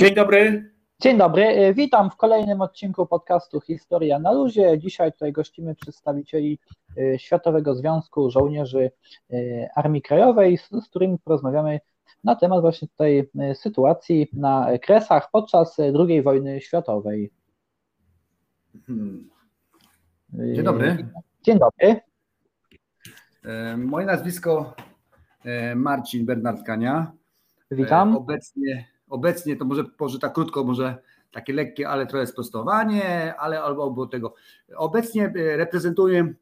[0.00, 0.70] Dzień dobry.
[1.00, 4.78] Dzień dobry, witam w kolejnym odcinku podcastu Historia na luzie.
[4.78, 6.58] Dzisiaj tutaj gościmy przedstawicieli
[6.98, 8.90] y, Światowego Związku Żołnierzy
[9.32, 11.80] y, Armii Krajowej, z, którymi porozmawiamy
[12.24, 15.76] na temat właśnie tutaj y, sytuacji na Kresach podczas
[16.08, 17.30] II wojny światowej.
[18.86, 19.30] Hmm.
[20.32, 21.08] Dzień dobry.
[21.42, 22.00] Dzień dobry.
[23.44, 24.74] E, moje nazwisko
[25.44, 27.12] e, Marcin Bernard Kania.
[27.70, 28.12] Witam.
[28.12, 29.84] E, obecnie Obecnie to może,
[30.20, 30.98] tak krótko, może
[31.32, 34.34] takie lekkie, ale trochę sprostowanie, ale albo, albo tego.
[34.76, 36.34] Obecnie e, reprezentuję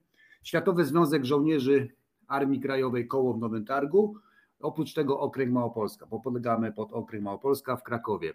[0.43, 1.89] Światowy Związek Żołnierzy
[2.29, 4.17] Armii Krajowej Koło w Nowym Targu.
[4.61, 8.35] Oprócz tego Okręg Małopolska, bo podlegamy pod Okręg Małopolska w Krakowie.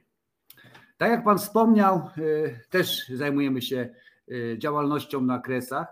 [0.97, 2.09] Tak jak Pan wspomniał, e,
[2.69, 3.89] też zajmujemy się
[4.31, 5.87] e, działalnością na kresach.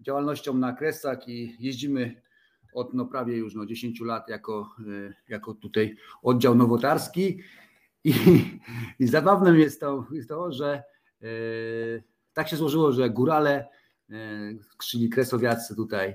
[0.00, 2.22] Działalnością na kresach i jeździmy
[2.72, 4.74] od no prawie już no 10 lat jako,
[5.08, 7.38] e, jako tutaj oddział nowotarski
[8.04, 8.14] i,
[8.98, 10.82] i zabawnym jest to, jest to że
[11.22, 11.26] e,
[12.32, 13.68] tak się złożyło, że górale,
[14.10, 14.14] e,
[14.84, 16.14] czyli kresowiacy tutaj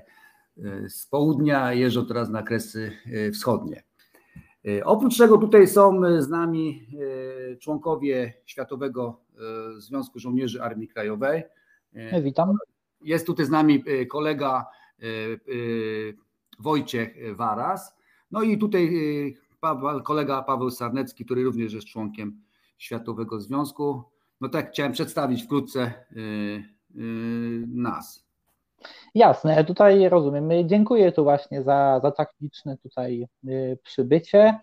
[0.88, 2.92] z południa jeżdżą teraz na kresy
[3.32, 3.82] wschodnie.
[4.84, 6.86] Oprócz tego tutaj są z nami
[7.60, 9.20] członkowie Światowego
[9.76, 11.42] Związku Żołnierzy Armii Krajowej.
[12.22, 12.54] Witam.
[13.00, 14.66] Jest tutaj z nami kolega
[16.58, 17.96] Wojciech Waras.
[18.30, 18.88] No i tutaj
[19.96, 22.40] y, kolega Paweł Sarnecki, który również jest członkiem
[22.78, 24.02] Światowego Związku.
[24.40, 26.16] No tak chciałem przedstawić wkrótce y,
[26.96, 28.28] y, nas.
[29.14, 30.68] Jasne, tutaj rozumiem.
[30.68, 33.26] Dziękuję tu właśnie za, za tak liczne tutaj
[33.82, 34.58] przybycie.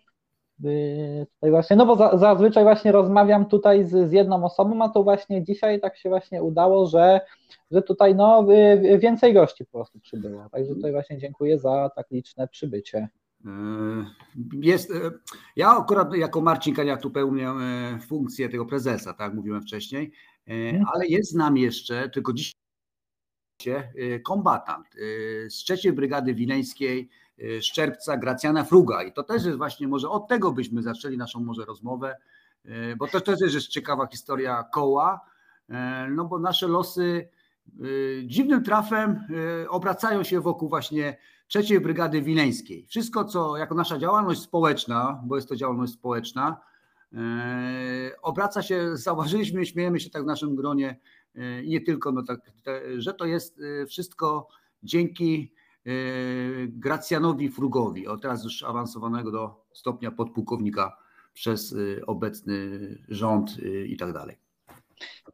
[0.57, 5.43] Tutaj właśnie, no bo zazwyczaj właśnie rozmawiam tutaj z, z jedną osobą, a to właśnie
[5.43, 7.21] dzisiaj tak się właśnie udało, że,
[7.71, 8.47] że tutaj no
[8.99, 10.49] więcej gości po prostu przybyło.
[10.51, 13.09] Także tutaj właśnie dziękuję za tak liczne przybycie.
[13.45, 13.49] E,
[14.61, 14.93] jest,
[15.55, 17.49] ja akurat jako Marcin Kaniak tu pełnię
[18.07, 20.11] funkcję tego prezesa, tak jak mówiłem wcześniej,
[20.47, 20.85] mhm.
[20.93, 22.53] ale jest z nami jeszcze, tylko dzisiaj
[24.23, 24.87] kombatant
[25.49, 27.09] z trzeciej Brygady Wileńskiej,
[27.61, 29.03] Szczerbca Gracjana Fruga.
[29.03, 32.15] I to też jest właśnie, może od tego byśmy zaczęli naszą może rozmowę,
[32.65, 35.21] e, bo to też jest ciekawa historia koła,
[35.69, 37.29] e, no bo nasze losy
[38.25, 39.27] dziwnym trafem
[39.69, 42.85] obracają się wokół właśnie trzeciej Brygady Wileńskiej.
[42.87, 46.61] Wszystko, co jako nasza działalność społeczna, bo jest to działalność społeczna,
[48.21, 50.99] obraca się, zauważyliśmy, śmiejemy się tak w naszym gronie
[51.65, 52.39] nie tylko, no tak,
[52.97, 54.47] że to jest wszystko
[54.83, 55.53] dzięki
[56.67, 60.97] Gracjanowi Frugowi, o teraz już awansowanego do stopnia podpułkownika
[61.35, 62.79] przez y, obecny
[63.09, 64.37] rząd y, i tak dalej.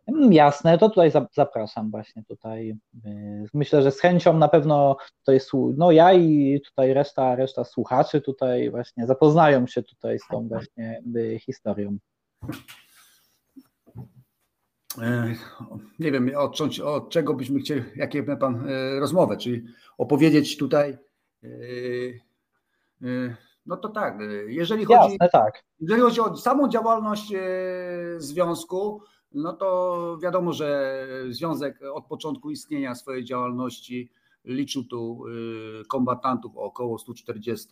[0.07, 2.77] Mm, jasne, to tutaj zapraszam właśnie tutaj.
[3.05, 7.63] Y, myślę, że z chęcią na pewno to jest, no ja i tutaj reszta, reszta
[7.63, 11.01] słuchaczy tutaj właśnie zapoznają się tutaj z tą właśnie
[11.39, 11.97] historią.
[14.97, 15.35] E,
[15.99, 19.65] nie wiem, od, od czego byśmy chcieli, jakie ma Pan e, rozmowę, czyli
[19.97, 20.97] opowiedzieć tutaj.
[21.43, 21.47] E,
[23.65, 25.63] no to tak, jeżeli chodzi, Jasne, tak.
[25.79, 27.33] jeżeli chodzi o samą działalność
[28.17, 30.97] związku, no to wiadomo, że
[31.29, 34.11] związek od początku istnienia swojej działalności
[34.45, 35.23] liczył tu
[35.87, 37.67] kombatantów około 140.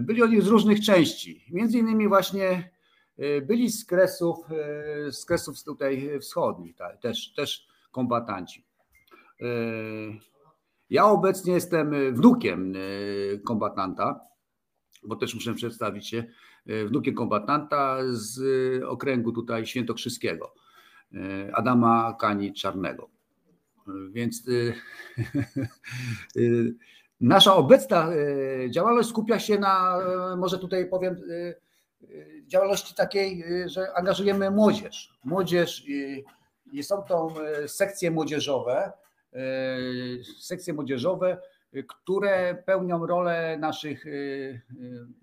[0.00, 2.73] Byli oni z różnych części, między innymi właśnie
[3.42, 4.38] byli z kresów,
[5.08, 8.64] y, z kresów tutaj wschodnich, tak, też, też kombatanci.
[10.90, 12.72] Ja obecnie jestem wnukiem
[13.44, 14.20] kombatanta,
[15.02, 16.24] bo też muszę przedstawić się,
[16.66, 18.42] wnukiem kombatanta z
[18.84, 20.54] okręgu tutaj świętokrzyskiego,
[21.52, 23.10] Adama Kani Czarnego.
[24.10, 24.42] Więc
[27.20, 28.10] nasza obecna
[28.70, 29.98] działalność skupia się na,
[30.36, 31.16] może tutaj powiem,
[32.46, 35.18] działalności takiej, y, że angażujemy młodzież.
[35.24, 35.84] Młodzież
[36.72, 37.34] i są to
[37.64, 38.92] y, sekcje młodzieżowe,
[39.34, 41.38] y, sekcje młodzieżowe,
[41.88, 44.04] które pełnią rolę naszych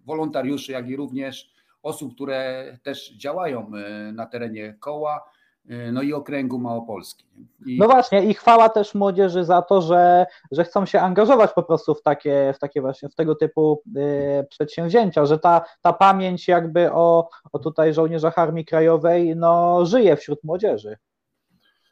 [0.06, 1.54] wolontariuszy, jak i również
[1.84, 3.72] osób, które też działają
[4.14, 5.32] na terenie koła
[5.66, 7.26] no i okręgu Małopolski.
[7.66, 7.78] I...
[7.78, 11.96] No właśnie i chwała też młodzieży za to, że, że chcą się angażować po prostu
[11.96, 16.92] w takie, w takie właśnie, w tego typu y, przedsięwzięcia, że ta, ta pamięć jakby
[16.92, 20.98] o, o tutaj żołnierzach Armii Krajowej no, żyje wśród młodzieży.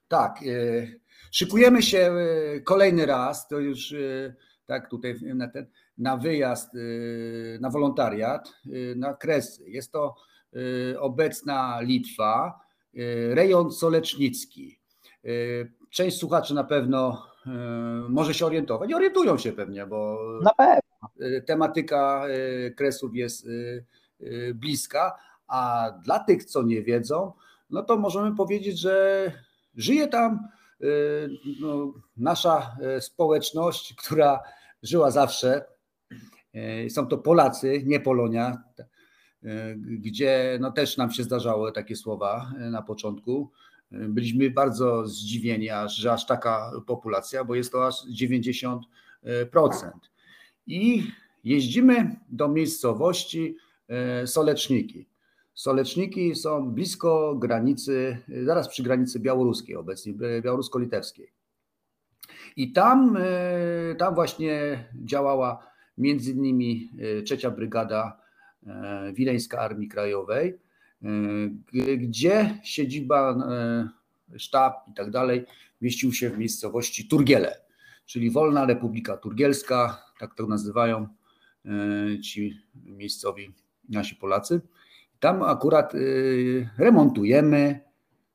[0.07, 0.99] Tak, y,
[1.31, 2.11] szykujemy się
[2.55, 3.95] y, kolejny raz, to już
[4.65, 5.67] tak tutaj na, ten,
[5.97, 6.69] na wyjazd,
[7.59, 8.53] na wolontariat,
[8.95, 9.69] na Kresy.
[9.69, 10.15] Jest to
[10.99, 12.59] obecna Litwa,
[13.33, 14.79] rejon Solecznicki.
[15.25, 15.29] E,
[15.89, 17.49] część słuchaczy na pewno e,
[18.09, 18.89] może się orientować.
[18.89, 20.81] I orientują się pewnie, bo na pewno.
[21.45, 22.25] tematyka
[22.75, 23.47] kresów jest
[24.53, 27.33] bliska, A dla tych, co nie wiedzą,
[27.69, 29.31] no to możemy powiedzieć, że
[29.75, 30.47] żyje tam
[31.61, 34.39] no, nasza społeczność, która
[34.83, 35.65] żyła zawsze.
[36.89, 38.63] Są to Polacy, nie Polonia,
[39.75, 43.51] gdzie no też nam się zdarzały takie słowa na początku.
[43.91, 48.79] Byliśmy bardzo zdziwieni, aż, że aż taka populacja, bo jest to aż 90%.
[50.67, 51.03] I
[51.43, 53.57] jeździmy do miejscowości
[53.87, 55.09] e, Soleczniki.
[55.53, 61.31] Soleczniki są blisko granicy, zaraz przy granicy białoruskiej obecnie, białorusko-litewskiej.
[62.55, 68.21] I tam, e, tam właśnie działała między innymi e, trzecia brygada
[69.13, 70.59] Wileńska Armii Krajowej,
[71.97, 73.35] gdzie siedziba,
[74.37, 75.45] sztab i tak dalej
[75.81, 77.61] mieścił się w miejscowości Turgiele,
[78.05, 81.07] czyli Wolna Republika Turgielska, tak to nazywają
[82.23, 83.53] ci miejscowi
[83.89, 84.61] nasi Polacy.
[85.19, 85.93] Tam akurat
[86.77, 87.79] remontujemy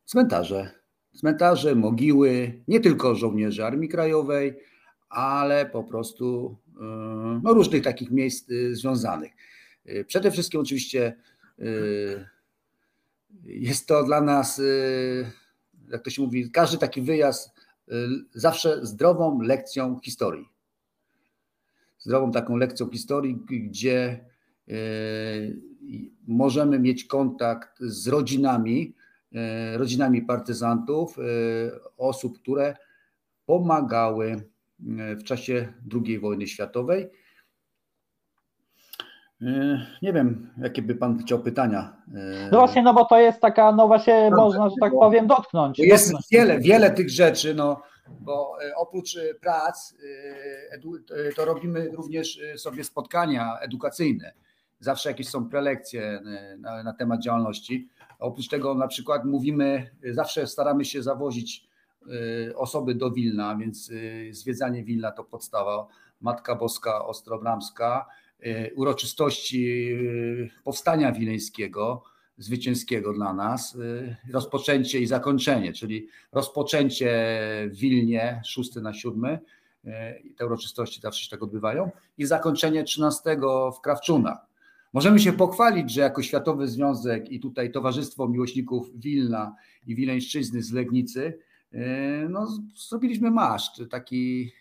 [0.04, 0.70] cmentarze.
[1.12, 4.58] Cmentarze, mogiły, nie tylko żołnierzy Armii Krajowej,
[5.08, 6.56] ale po prostu
[7.42, 9.32] no, różnych takich miejsc związanych.
[10.06, 11.16] Przede wszystkim oczywiście
[13.44, 15.30] jest to dla nas, y,
[15.88, 17.50] jak to się mówi, każdy taki wyjazd
[17.88, 17.92] y,
[18.34, 20.48] zawsze zdrową lekcją historii.
[21.98, 24.24] Zdrową taką lekcją historii, gdzie
[24.68, 25.60] y,
[26.26, 28.94] możemy mieć kontakt z rodzinami,
[29.74, 31.16] rodzinami partyzantów,
[31.96, 32.76] osób, które
[33.46, 34.42] pomagały
[35.18, 35.72] w czasie
[36.06, 37.08] II wojny światowej
[40.02, 41.96] nie wiem, jakie by pan chciał pytania.
[42.14, 45.78] E, no właśnie, no bo to jest taka, no właśnie można, że tak powiem, dotknąć.
[45.78, 46.26] Jest dotknąć.
[46.30, 47.82] wiele, wiele tych rzeczy, no
[48.20, 49.94] bo e, oprócz prac
[51.36, 54.32] to robimy również sobie spotkania edukacyjne.
[54.80, 56.20] Zawsze jakieś są prelekcje
[56.58, 57.88] na, na temat działalności.
[58.18, 61.68] Oprócz tego na przykład mówimy, zawsze staramy się zawozić
[62.56, 63.90] osoby do Wilna, więc
[64.30, 65.86] zwiedzanie Wilna to podstawa.
[66.20, 68.23] Matka Boska Ostrobramska, E,
[68.74, 72.04] uroczystości e, powstania wileńskiego,
[72.38, 77.38] zwycięskiego dla nas, e, rozpoczęcie i zakończenie, czyli rozpoczęcie
[77.72, 79.38] w Wilnie 6 na 7,
[80.36, 83.36] te uroczystości zawsze się tak odbywają, i zakończenie 13
[83.76, 84.38] w Krawczunach.
[84.92, 89.56] Możemy się pochwalić, że jako Światowy Związek i tutaj Towarzystwo Miłośników Wilna
[89.86, 91.38] i Wileńszczyzny z Legnicy,
[92.28, 92.46] no,
[92.88, 94.52] zrobiliśmy maszt, taki,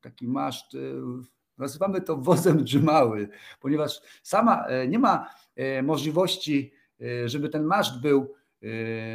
[0.00, 0.76] taki maszt
[1.62, 3.28] Nazywamy to wozem dżymały,
[3.60, 8.34] ponieważ sama e, nie ma e, możliwości, e, żeby ten maszt był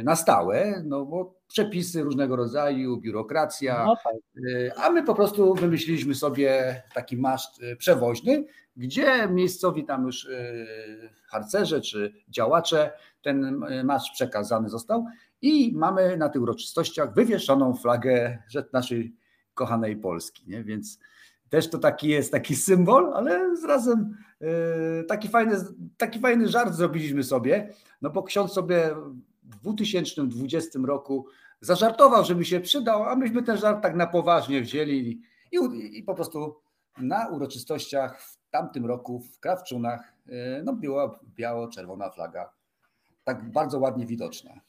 [0.04, 4.14] na stałe, no bo przepisy różnego rodzaju, biurokracja, no tak.
[4.76, 8.44] a my po prostu wymyśliliśmy sobie taki maszt przewoźny,
[8.76, 10.28] gdzie miejscowi tam już
[11.30, 12.92] harcerze czy działacze,
[13.22, 15.06] ten maszt przekazany został
[15.42, 18.38] i mamy na tych uroczystościach wywieszoną flagę
[18.72, 19.14] naszej
[19.54, 20.64] kochanej Polski, nie?
[20.64, 20.98] więc
[21.50, 25.56] też to taki jest taki symbol, ale zarazem e, taki fajny,
[25.96, 28.94] taki fajny żart zrobiliśmy sobie, no bo ksiądz sobie
[29.42, 31.26] w 2020 roku
[31.60, 35.22] zażartował, żeby się przydał, a myśmy ten żart tak na poważnie wzięli
[35.52, 36.56] i, i po prostu
[36.98, 42.50] na uroczystościach w tamtym roku w Krawczunach e, no była biało-czerwona flaga,
[43.24, 44.67] tak bardzo ładnie widoczna.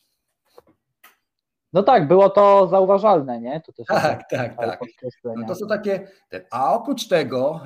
[1.73, 3.61] No tak, było to zauważalne, nie?
[3.65, 4.79] To też tak, tak, tak.
[5.23, 6.07] No to są takie.
[6.51, 7.61] A oprócz tego,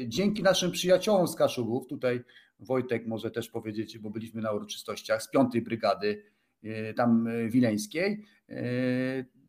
[0.00, 2.24] yy, dzięki naszym przyjaciołom z Kaszubów, tutaj
[2.60, 6.22] Wojtek może też powiedzieć, bo byliśmy na uroczystościach z piątej brygady
[6.62, 8.24] yy, tam e, wileńskiej.
[8.48, 8.56] Yy,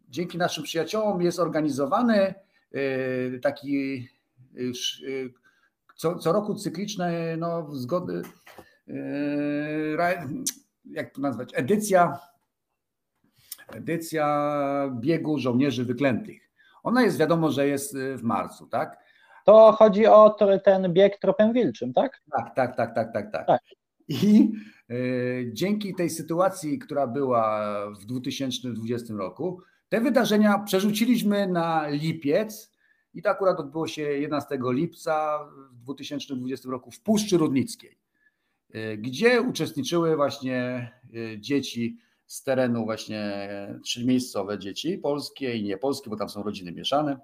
[0.10, 2.34] dzięki naszym przyjaciołom jest organizowany
[3.42, 4.08] taki
[5.96, 8.22] co, co roku cykliczny, no, zgody,
[10.86, 12.20] jak to nazwać, edycja
[13.68, 16.52] edycja biegu żołnierzy wyklętych.
[16.84, 19.06] Ona jest wiadomo, że jest y, w marcu, tak?
[19.46, 22.22] To chodzi o ten bieg tropem wilczym, tak?
[22.32, 23.32] Tak, tak, tak, tak, tak.
[23.32, 23.48] tak.
[23.48, 23.62] tak.
[24.08, 24.52] I
[24.92, 32.72] y, dzięki tej sytuacji, która była w 2020 roku, te wydarzenia przerzuciliśmy na lipiec
[33.14, 35.40] i to akurat odbyło się 11 lipca
[35.72, 37.98] w 2020 roku w Puszczy Rudnickiej,
[38.76, 43.50] y, gdzie uczestniczyły właśnie y, dzieci z terenu właśnie
[43.84, 47.20] trzymiejscowe dzieci, polskie i niepolskie, bo tam są rodziny mieszane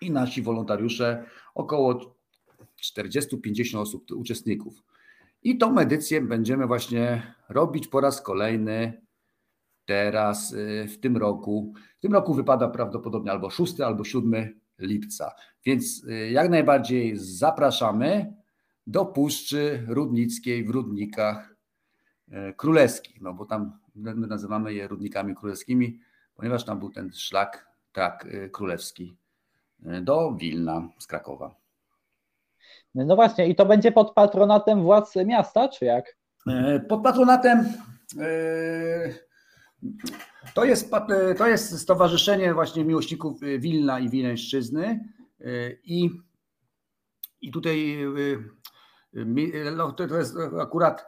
[0.00, 2.16] i nasi wolontariusze, około
[2.82, 4.82] 40-50 osób, uczestników.
[5.42, 9.02] I tą edycję będziemy właśnie robić po raz kolejny
[9.84, 11.72] teraz y, w tym roku.
[11.98, 15.34] W tym roku wypada prawdopodobnie albo 6 albo 7 lipca.
[15.64, 18.34] Więc y, jak najbardziej zapraszamy
[18.86, 21.54] do Puszczy Rudnickiej w Rudnikach
[22.56, 26.00] królewskich, no bo tam my nazywamy je rudnikami królewskimi,
[26.34, 29.16] ponieważ tam był ten szlak, trak królewski
[30.02, 31.54] do Wilna z Krakowa.
[32.94, 36.16] No właśnie, i to będzie pod patronatem władz miasta, czy jak?
[36.88, 37.64] Pod patronatem
[40.54, 40.90] to jest,
[41.38, 45.08] to jest Stowarzyszenie właśnie Miłośników Wilna i Wileńszczyzny
[45.84, 46.10] i,
[47.40, 47.98] i tutaj
[49.76, 51.06] no, to jest akurat,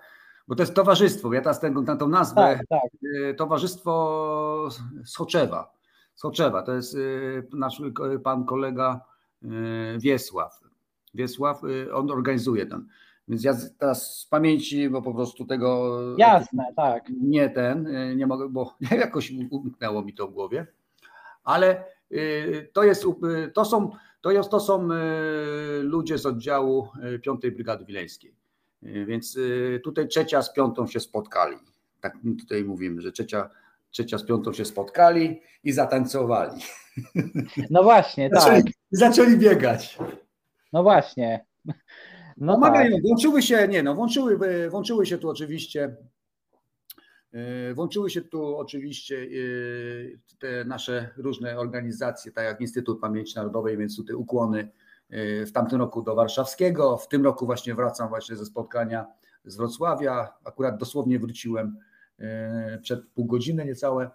[0.48, 2.80] bo to jest towarzystwo, ja teraz tę, tą nazwę, tak, tak.
[3.36, 4.68] Towarzystwo
[5.04, 5.72] Schoczewa.
[6.14, 6.96] Schoczewa, to jest
[7.52, 7.82] nasz
[8.24, 9.00] pan kolega
[9.98, 10.60] Wiesław.
[11.14, 11.62] Wiesław,
[11.92, 12.86] on organizuje ten.
[13.28, 15.98] Więc ja teraz z pamięci, bo po prostu tego.
[16.18, 17.04] Jasne, tak.
[17.20, 20.66] Nie ten, y, nie mogę, bo jakoś umknęło mi to w głowie.
[21.44, 24.88] Ale y, to jest, y, to są, to jest, to są
[25.80, 26.88] ludzie z oddziału
[27.22, 28.34] 5 Brygady Wileńskiej.
[29.06, 29.38] Więc
[29.84, 31.56] tutaj trzecia z piątą się spotkali.
[32.00, 33.50] Tak tutaj mówimy, że trzecia,
[33.90, 36.60] trzecia z piątą się spotkali i zatańcowali.
[37.70, 38.40] No właśnie, tak.
[38.42, 39.98] Zaczęli, zaczęli biegać.
[40.72, 41.44] No właśnie.
[42.36, 43.02] No Pomagają, tak.
[43.02, 44.38] włączyły się, nie no, włączyły,
[44.70, 45.96] włączyły się tu oczywiście,
[47.74, 49.26] włączyły się tu oczywiście
[50.38, 54.68] te nasze różne organizacje, tak jak Instytut Pamięci Narodowej, więc tutaj ukłony
[55.46, 59.06] w tamtym roku do Warszawskiego, w tym roku właśnie wracam właśnie ze spotkania
[59.44, 61.78] z Wrocławia, akurat dosłownie wróciłem
[62.82, 64.10] przed pół godziny niecałe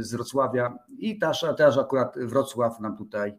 [0.00, 0.78] z Wrocławia.
[0.98, 3.38] I też, też akurat Wrocław nam tutaj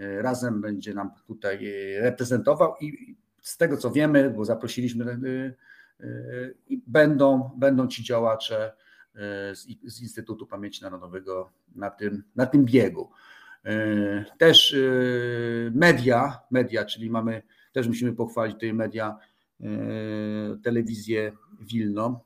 [0.00, 2.74] E, razem będzie nam tutaj e, reprezentował.
[2.80, 5.04] I z tego co wiemy, bo zaprosiliśmy,
[6.00, 6.08] e,
[6.86, 8.72] będą, będą ci działacze
[9.84, 13.10] z Instytutu Pamięci Narodowego na tym, na tym biegu.
[14.38, 14.76] Też
[15.72, 19.16] media, media, czyli mamy, też musimy pochwalić tutaj media,
[20.62, 22.24] telewizję Wilno,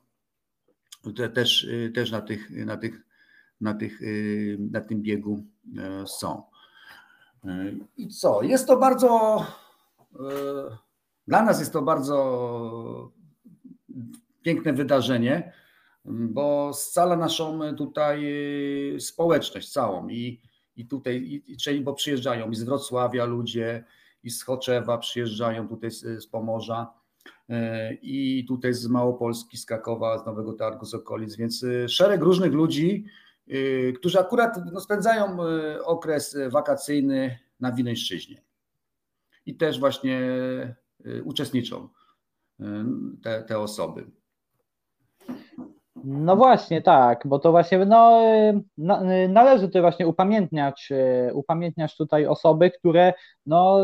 [1.33, 3.01] też, też na, tych, na, tych,
[3.61, 3.99] na, tych,
[4.71, 5.45] na tym biegu
[6.05, 6.43] są.
[7.97, 8.43] I co?
[8.43, 9.39] Jest to bardzo,
[10.15, 10.77] e,
[11.27, 13.11] dla nas jest to bardzo
[14.41, 15.53] piękne wydarzenie,
[16.05, 18.25] bo scala naszą tutaj
[18.99, 20.41] społeczność całą i,
[20.75, 22.51] i tutaj, i, czyli bo przyjeżdżają.
[22.51, 23.83] I z Wrocławia ludzie,
[24.23, 26.93] i z Choczewa przyjeżdżają tutaj z, z Pomorza
[27.49, 32.21] e, i tutaj z Małopolski, z Krakowa, z Nowego Targu, z okolic, więc e, szereg
[32.21, 33.05] różnych ludzi,
[33.51, 35.37] Y, którzy akurat no, spędzają
[35.83, 38.41] okres wakacyjny na Wileńszczyźnie.
[39.45, 40.21] I też właśnie
[41.23, 41.89] uczestniczą
[43.23, 44.11] te, te osoby.
[46.07, 48.21] No właśnie, tak, bo to właśnie no,
[49.29, 50.89] należy tutaj właśnie upamiętniać,
[51.33, 53.13] upamiętniać tutaj osoby, które
[53.45, 53.79] no,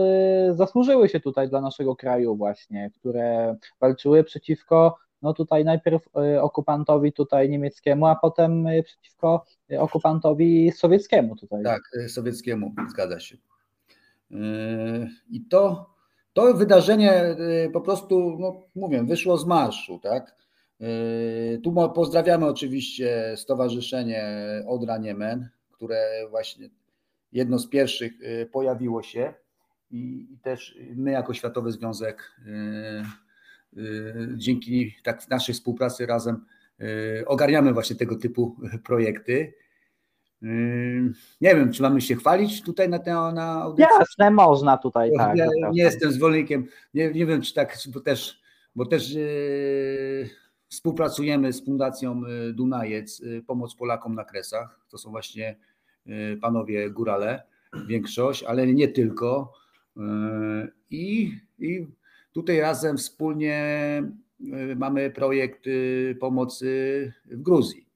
[0.51, 7.13] zasłużyły się tutaj dla naszego kraju właśnie, które walczyły przeciwko no tutaj najpierw y, okupantowi
[7.13, 11.63] tutaj niemieckiemu, a potem y, przeciwko y, okupantowi sowieckiemu tutaj.
[11.63, 13.37] Tak, sowieckiemu, zgadza się.
[15.29, 15.89] I to,
[16.33, 17.35] to wydarzenie
[17.73, 20.35] po prostu, no mówię, wyszło z marszu, tak?
[21.63, 24.23] Tu pozdrawiamy oczywiście Stowarzyszenie
[24.67, 26.69] Odra Niemen, które właśnie
[27.31, 28.13] jedno z pierwszych
[28.51, 29.33] pojawiło się
[29.91, 32.31] i też my jako Światowy Związek
[33.77, 36.45] Y, dzięki tak naszej współpracy razem
[37.25, 39.53] ogarniamy właśnie tego typu projekty.
[41.41, 43.95] Nie wiem, czy mamy się chwalić tutaj na tę na audycji?
[44.00, 45.38] Jasne, można tutaj, tak.
[45.38, 48.41] Ja nie jestem zwolennikiem, nie, nie wiem, czy tak, bo też,
[48.75, 50.29] bo też yy,
[50.71, 52.21] współpracujemy z Fundacją
[52.53, 54.79] Dunajec, yy, Pomoc Polakom na Kresach.
[54.89, 55.55] To są właśnie
[56.05, 57.43] yy, panowie górale,
[57.87, 59.53] większość, ale nie tylko.
[60.89, 61.87] I, i
[62.31, 63.63] Tutaj razem wspólnie
[64.75, 65.65] mamy projekt
[66.19, 67.87] pomocy w Gruzji,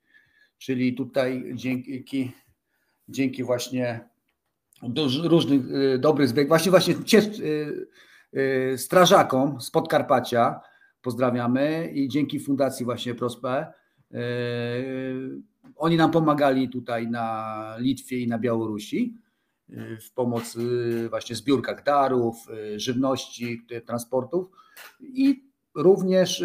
[0.58, 2.32] czyli tutaj dzięki,
[3.10, 4.10] dzięki właśnie
[5.24, 5.62] różnych
[6.00, 6.96] dobrych zbiegów, właśnie właśnie
[8.78, 10.60] strażakom z Podkarpacia
[11.06, 13.74] pozdrawiamy i dzięki Fundacji właśnie Prospe
[15.76, 19.18] oni nam pomagali tutaj na Litwie i na Białorusi
[20.02, 20.58] w pomoc
[21.10, 22.36] właśnie zbiórkach darów,
[22.76, 24.50] y, żywności, transportów.
[25.00, 26.44] I również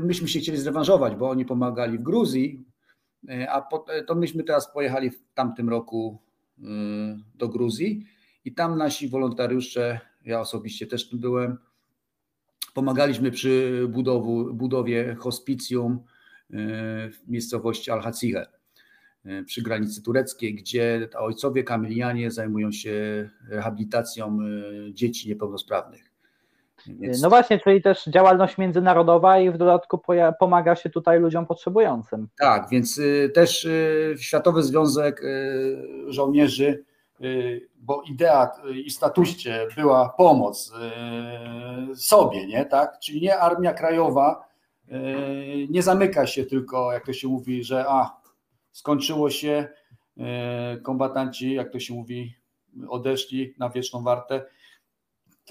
[0.00, 2.64] myśmy się chcieli zrewanżować, bo oni pomagali w Gruzji,
[3.48, 3.68] a
[4.06, 6.18] to myśmy teraz pojechali w tamtym roku
[7.34, 8.06] do Gruzji.
[8.44, 11.58] I tam nasi wolontariusze, ja osobiście też tu byłem,
[12.74, 16.00] pomagaliśmy przy budowu, budowie hospicjum
[17.10, 18.46] w miejscowości Al-Hacire.
[19.26, 22.90] E, przy granicy tureckiej, gdzie ojcowie kamilianie zajmują się
[23.48, 24.38] rehabilitacją
[24.88, 26.10] e, dzieci niepełnosprawnych.
[26.86, 27.22] Więc...
[27.22, 30.00] No właśnie, czyli też działalność międzynarodowa i w dodatku
[30.40, 32.28] pomaga się tutaj ludziom potrzebującym.
[32.38, 33.00] Tak, więc
[33.34, 33.68] też
[34.16, 35.22] Światowy Związek
[36.06, 36.84] Żołnierzy,
[37.76, 38.50] bo idea
[38.84, 40.72] i statuście była pomoc
[41.96, 42.98] sobie, nie, tak?
[42.98, 44.44] Czyli nie Armia Krajowa
[45.70, 48.20] nie zamyka się tylko, jak to się mówi, że a,
[48.72, 49.68] skończyło się,
[50.82, 52.34] kombatanci, jak to się mówi,
[52.88, 54.44] odeszli na wieczną wartę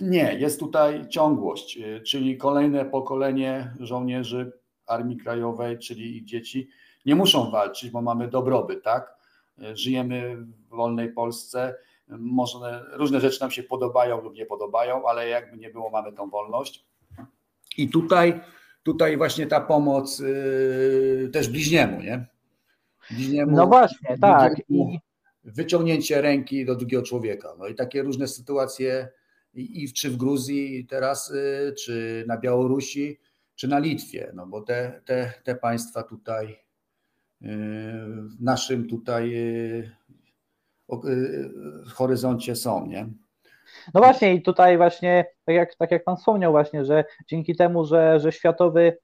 [0.02, 4.52] nie, jest tutaj ciągłość, y, czyli kolejne pokolenie żołnierzy
[4.86, 6.70] Armii Krajowej, czyli ich dzieci,
[7.06, 9.16] nie muszą walczyć, bo mamy dobrobyt, tak?
[9.62, 11.76] Y, żyjemy w wolnej Polsce,
[12.08, 16.30] może różne rzeczy nam się podobają lub nie podobają, ale jakby nie było, mamy tą
[16.30, 16.86] wolność.
[17.78, 18.42] I tutaj,
[18.84, 22.28] tutaj właśnie ta pomoc yy, też bliźniemu, nie?
[23.12, 24.54] Bliźniemu, no właśnie, tak.
[25.44, 27.56] Wyciągnięcie ręki do drugiego człowieka.
[27.60, 29.10] No i takie różne sytuacje
[29.54, 33.20] i, czy w Gruzji teraz, y, czy na Białorusi,
[33.56, 36.63] czy na Litwie, no bo te, te, te państwa tutaj
[37.44, 39.92] w naszym tutaj y,
[41.94, 43.08] horyzoncie są, nie?
[43.94, 47.86] No właśnie i tutaj właśnie, tak jak, tak jak Pan wspomniał właśnie, że dzięki temu,
[47.86, 48.98] że, że Światowy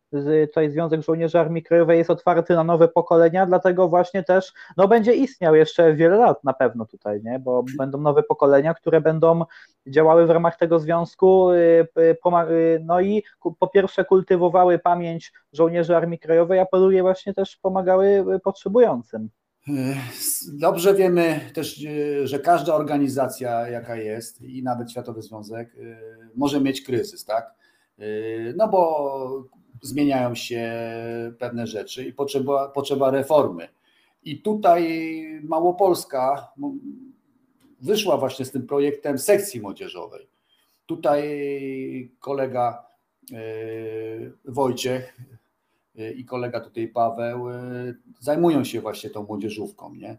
[0.48, 5.14] tutaj Związek Żołnierzy Armii Krajowej jest otwarty na nowe pokolenia, dlatego właśnie też no, będzie
[5.14, 7.40] istniał jeszcze wiele lat na pewno tutaj, nie?
[7.40, 9.44] bo będą nowe pokolenia, które będą
[9.90, 13.24] działały w ramach tego związku, y, y, no i
[13.60, 19.30] po pierwsze kultywowały pamięć żołnierzy Armii Krajowej, a po drugie właśnie też pomagały y, potrzebującym.
[20.54, 21.86] Dobrze wiemy też,
[22.24, 25.76] że każda organizacja, jaka jest, i nawet Światowy Związek,
[26.36, 27.54] może mieć kryzys, tak?
[28.56, 29.50] No bo
[29.82, 30.72] zmieniają się
[31.40, 33.68] pewne rzeczy i potrzeba, potrzeba reformy.
[34.24, 36.52] I tutaj Małopolska
[37.82, 40.28] wyszła właśnie z tym projektem sekcji młodzieżowej.
[40.86, 42.86] Tutaj kolega
[44.46, 45.18] Wojciech
[46.16, 47.54] i kolega tutaj Paweł y,
[48.20, 50.18] zajmują się właśnie tą młodzieżówką, nie?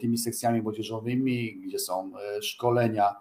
[0.00, 3.14] Tymi sekcjami młodzieżowymi, gdzie są szkolenia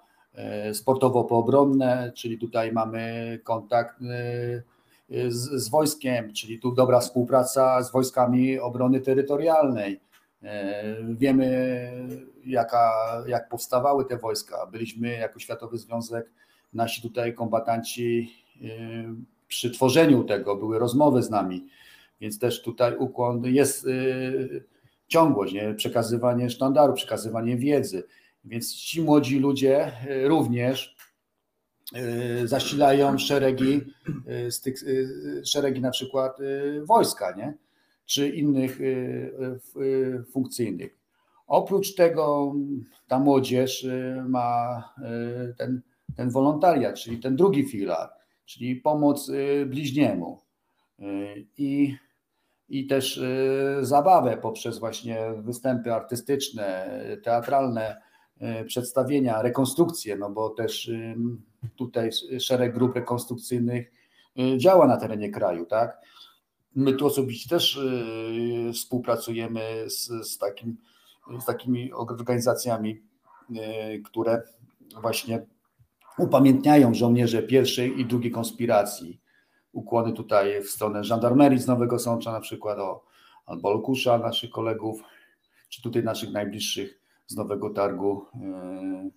[0.73, 3.95] sportowo-poobronne, czyli tutaj mamy kontakt
[5.27, 9.99] z, z wojskiem, czyli tu dobra współpraca z wojskami obrony terytorialnej.
[11.09, 11.91] Wiemy,
[12.45, 12.93] jaka,
[13.27, 14.65] jak powstawały te wojska.
[14.65, 16.31] Byliśmy jako Światowy Związek,
[16.73, 18.31] nasi tutaj kombatanci
[19.47, 21.67] przy tworzeniu tego były rozmowy z nami,
[22.21, 24.63] więc też tutaj ukłon jest y,
[25.07, 25.73] ciągłość, nie?
[25.73, 28.03] przekazywanie sztandaru, przekazywanie wiedzy.
[28.45, 29.91] Więc ci młodzi ludzie
[30.23, 30.95] również
[32.45, 33.81] zasilają szeregi
[34.49, 34.75] z tych
[35.45, 36.37] szeregi na przykład
[36.83, 37.53] wojska, nie?
[38.07, 38.79] Czy innych
[40.31, 40.97] funkcyjnych.
[41.47, 42.55] Oprócz tego
[43.07, 43.87] ta młodzież
[44.27, 44.83] ma
[45.57, 45.81] ten,
[46.15, 48.09] ten wolontariat, czyli ten drugi filar,
[48.47, 50.41] czyli pomoc y, bliźniemu
[50.99, 51.03] y,
[51.57, 51.95] i,
[52.69, 58.07] i też y, zabawę poprzez właśnie występy artystyczne, teatralne,
[58.67, 60.91] przedstawienia, rekonstrukcje, no bo też
[61.75, 63.91] tutaj szereg grup rekonstrukcyjnych
[64.57, 66.01] działa na terenie kraju, tak?
[66.77, 67.79] My tu osobiście też
[68.73, 70.77] współpracujemy z, z, takim,
[71.39, 73.01] z takimi organizacjami,
[74.05, 74.41] które
[75.01, 75.45] właśnie
[76.17, 79.21] upamiętniają żołnierze pierwszej i drugiej konspiracji.
[79.71, 83.03] Ukłony tutaj w stronę żandarmerii z Nowego Sącza na przykład, o,
[83.45, 85.01] albo Olkusza, naszych kolegów,
[85.69, 89.11] czy tutaj naszych najbliższych z Nowego Targu yy,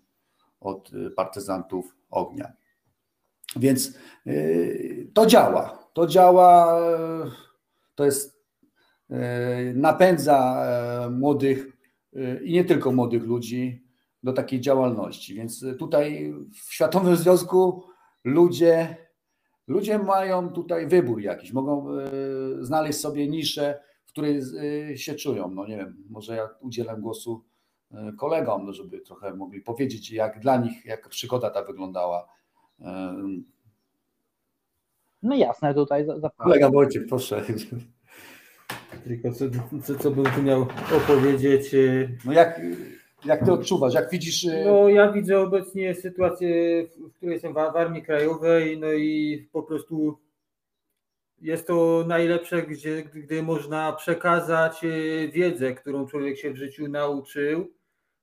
[0.61, 2.53] od partyzantów ognia.
[3.57, 3.94] Więc
[5.14, 5.79] to działa.
[5.92, 7.49] To działa, yy,
[8.00, 8.40] to jest
[9.74, 10.66] napędza
[11.10, 11.76] młodych
[12.44, 13.84] i nie tylko młodych ludzi
[14.22, 15.34] do takiej działalności.
[15.34, 17.82] Więc tutaj w Światowym Związku
[18.24, 18.96] ludzie,
[19.66, 22.10] ludzie mają tutaj wybór jakiś, mogą e,
[22.60, 24.40] znaleźć sobie niszę, w której
[24.90, 25.50] e, się czują.
[25.50, 27.44] No nie wiem, może ja udzielę głosu
[27.90, 32.28] e, kolegom, żeby trochę mogli powiedzieć, jak dla nich, jak przygoda ta wyglądała.
[35.22, 36.30] No jasne, tutaj zapraszam.
[36.37, 37.44] Kolega Wojciech, proszę.
[39.04, 39.44] Tylko co,
[39.83, 41.74] co, co bym tu miał opowiedzieć?
[42.24, 42.61] No jak
[43.24, 44.44] jak ty odczuwasz, jak widzisz?
[44.44, 49.62] Y, no ja widzę obecnie sytuację, w której jestem w Armii Krajowej, no i po
[49.62, 50.18] prostu
[51.40, 57.72] jest to najlepsze, gdzie, gdy można przekazać y, wiedzę, którą człowiek się w życiu nauczył,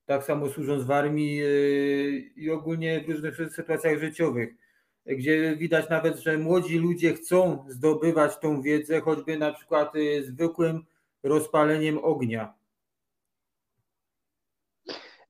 [0.05, 4.49] tak samo służąc w armii y, i ogólnie w różnych sytuacjach życiowych,
[5.07, 10.85] gdzie widać nawet, że młodzi ludzie chcą zdobywać tą wiedzę, choćby na przykład zwykłym
[11.23, 12.53] rozpaleniem ognia.
[12.53, 12.56] Y,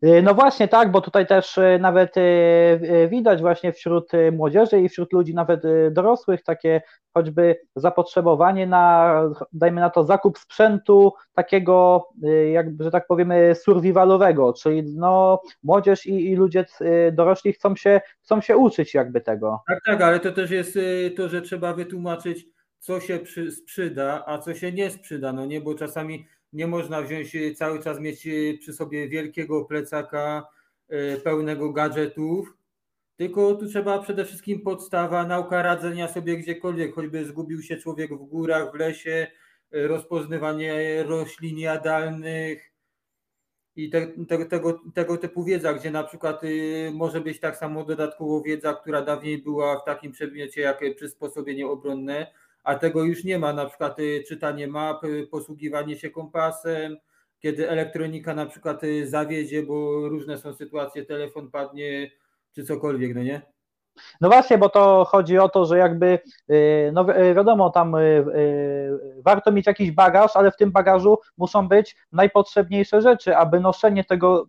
[0.02, 5.14] no właśnie tak, bo tutaj też y, nawet y, widać właśnie wśród młodzieży i wśród
[5.14, 6.82] ludzi nawet dorosłych takie
[7.14, 9.22] choćby zapotrzebowanie na,
[9.54, 12.08] dajmy na to, zakup sprzętu takiego,
[12.52, 16.66] jakby, że tak powiemy, survivalowego, czyli no młodzież i, i ludzie
[17.12, 19.62] dorośli chcą się, chcą się uczyć jakby tego.
[19.68, 20.80] Tak, tak, ale to też jest
[21.18, 22.46] to, że trzeba wytłumaczyć,
[22.80, 27.02] co się przy, sprzyda, a co się nie sprzyda, no nie, bo czasami nie można
[27.02, 30.48] wziąć y, cały czas mieć y, przy sobie wielkiego plecaka
[30.92, 32.54] y, pełnego gadżetów,
[33.16, 38.26] tylko tu trzeba przede wszystkim podstawa, nauka radzenia sobie gdziekolwiek, choćby zgubił się człowiek w
[38.26, 39.28] górach, w lesie,
[39.72, 42.72] rozpoznawanie roślin jadalnych
[43.76, 46.42] i te, te, tego, tego typu wiedza, gdzie na przykład
[46.94, 52.28] może być tak samo dodatkowo wiedza, która dawniej była w takim przedmiocie jak przysposobienie obronne,
[52.68, 56.98] a tego już nie ma, na przykład y, czytanie map, y, posługiwanie się kompasem,
[57.40, 62.12] kiedy elektronika na przykład y, zawiedzie, bo różne są sytuacje, telefon padnie
[62.56, 63.42] czy cokolwiek, no nie?
[64.22, 66.20] No właśnie, bo to chodzi o to, że jakby,
[66.94, 67.96] no wiadomo, tam
[69.26, 74.46] warto mieć jakiś bagaż, ale w tym bagażu muszą być najpotrzebniejsze rzeczy, aby noszenie tego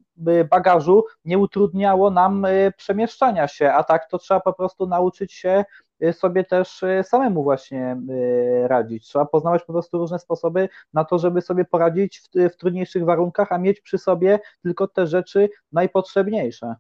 [0.51, 5.65] bagażu nie utrudniało nam przemieszczania się, a tak to trzeba po prostu nauczyć się
[6.13, 9.07] sobie też y, samemu właśnie y, radzić.
[9.07, 13.53] Trzeba poznawać po prostu różne sposoby na to, żeby sobie poradzić w, w trudniejszych warunkach,
[13.53, 16.75] a mieć przy sobie tylko te rzeczy najpotrzebniejsze.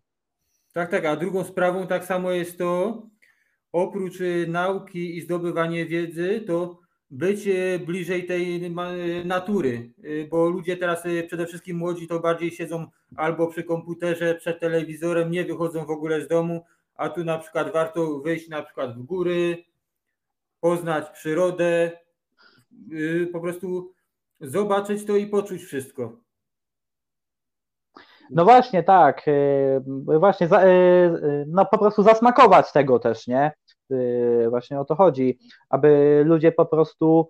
[0.72, 3.02] Tak, tak, a drugą sprawą tak samo jest to,
[3.72, 7.48] oprócz nauki i zdobywania wiedzy, to być
[7.86, 8.70] bliżej tej
[9.24, 9.90] natury,
[10.30, 15.44] bo ludzie teraz przede wszystkim młodzi to bardziej siedzą albo przy komputerze, przed telewizorem, nie
[15.44, 16.64] wychodzą w ogóle z domu,
[16.98, 19.64] a tu na przykład warto wyjść na przykład w góry,
[20.60, 21.90] poznać przyrodę,
[22.92, 23.92] y, po prostu
[24.40, 26.16] zobaczyć to i poczuć wszystko.
[28.30, 29.28] No właśnie, tak.
[29.28, 29.80] Y,
[30.18, 33.52] właśnie, y, no po prostu zasmakować tego też, nie?
[34.50, 37.28] Właśnie o to chodzi, aby ludzie po prostu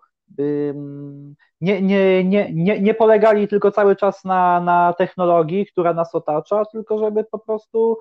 [1.60, 6.64] nie, nie, nie, nie, nie polegali tylko cały czas na, na technologii, która nas otacza,
[6.64, 7.98] tylko żeby po prostu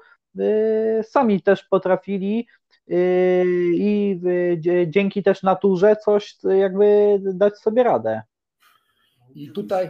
[1.04, 2.48] sami też potrafili
[2.92, 2.94] y,
[3.74, 4.22] i
[4.88, 8.22] dzięki też naturze coś jakby dać sobie radę.
[9.36, 9.90] I tutaj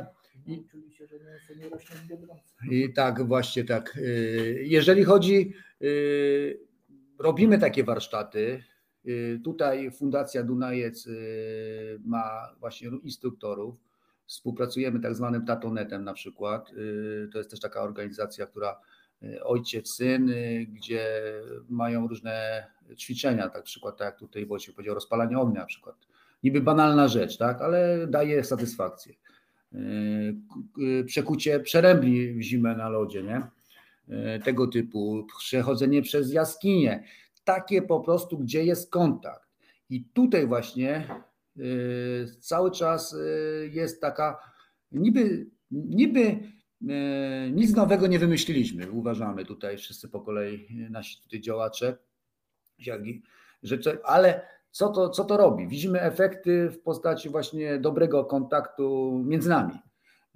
[2.72, 3.98] i, tak, właśnie tak.
[3.98, 5.54] Y, jeżeli chodzi,
[7.20, 8.64] robimy takie warsztaty.
[9.44, 11.08] Tutaj Fundacja Dunajec
[12.06, 13.76] ma właśnie instruktorów.
[14.26, 16.72] Współpracujemy tak zwanym Tatonetem na przykład.
[17.32, 18.97] To jest też taka organizacja, która Y,
[19.44, 21.24] ojciec, syn, y, gdzie
[21.70, 22.66] mają różne
[22.98, 25.96] ćwiczenia, tak przykład, tak jak tutaj Wojciech powiedział, rozpalanie ognia na przykład.
[26.44, 29.14] Niby banalna rzecz, tak, ale daje satysfakcję.
[29.74, 33.42] Y, przekucie przerębli w zimę na lodzie, nie?
[34.44, 37.04] Tego typu, przechodzenie przez jaskinie,
[37.44, 39.50] takie po prostu, gdzie jest kontakt.
[39.90, 41.08] I tutaj właśnie
[42.40, 43.16] cały czas
[43.72, 44.40] jest taka
[44.92, 46.40] niby, niby
[47.52, 51.98] nic nowego nie wymyśliliśmy, uważamy tutaj wszyscy po kolei, e, nasi tutaj działacze,
[54.04, 55.68] ale co to, co to robi?
[55.68, 59.74] Widzimy efekty w postaci właśnie dobrego kontaktu między nami.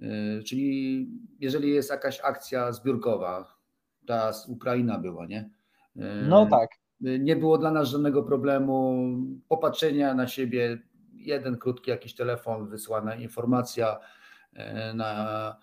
[0.00, 1.08] E, czyli
[1.40, 3.56] jeżeli jest jakaś akcja zbiórkowa,
[4.06, 5.50] ta z Ukraina była, nie?
[6.28, 6.70] No tak.
[7.00, 9.06] Nie było dla nas żadnego problemu
[9.48, 10.78] popatrzenia na siebie,
[11.14, 13.98] jeden krótki jakiś telefon, wysłana informacja
[14.94, 15.56] na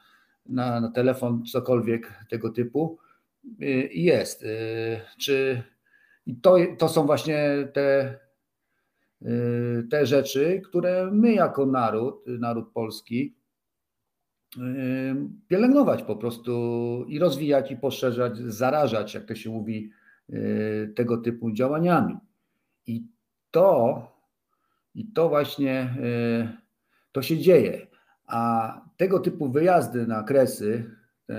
[0.45, 2.97] na, na telefon, cokolwiek tego typu
[3.62, 4.43] y, jest.
[4.43, 5.63] Y, czy
[6.41, 8.19] to, to są właśnie te,
[9.21, 13.39] y, te rzeczy, które my jako naród, naród polski,
[15.47, 19.91] pielęgnować po prostu i rozwijać i poszerzać, zarażać, jak to się mówi,
[20.95, 22.17] tego typu działaniami.
[22.88, 23.04] I
[23.52, 24.02] to,
[24.95, 25.95] i to właśnie
[27.12, 27.88] to się dzieje.
[28.29, 30.91] A tego typu wyjazdy na kresy,
[31.29, 31.33] e,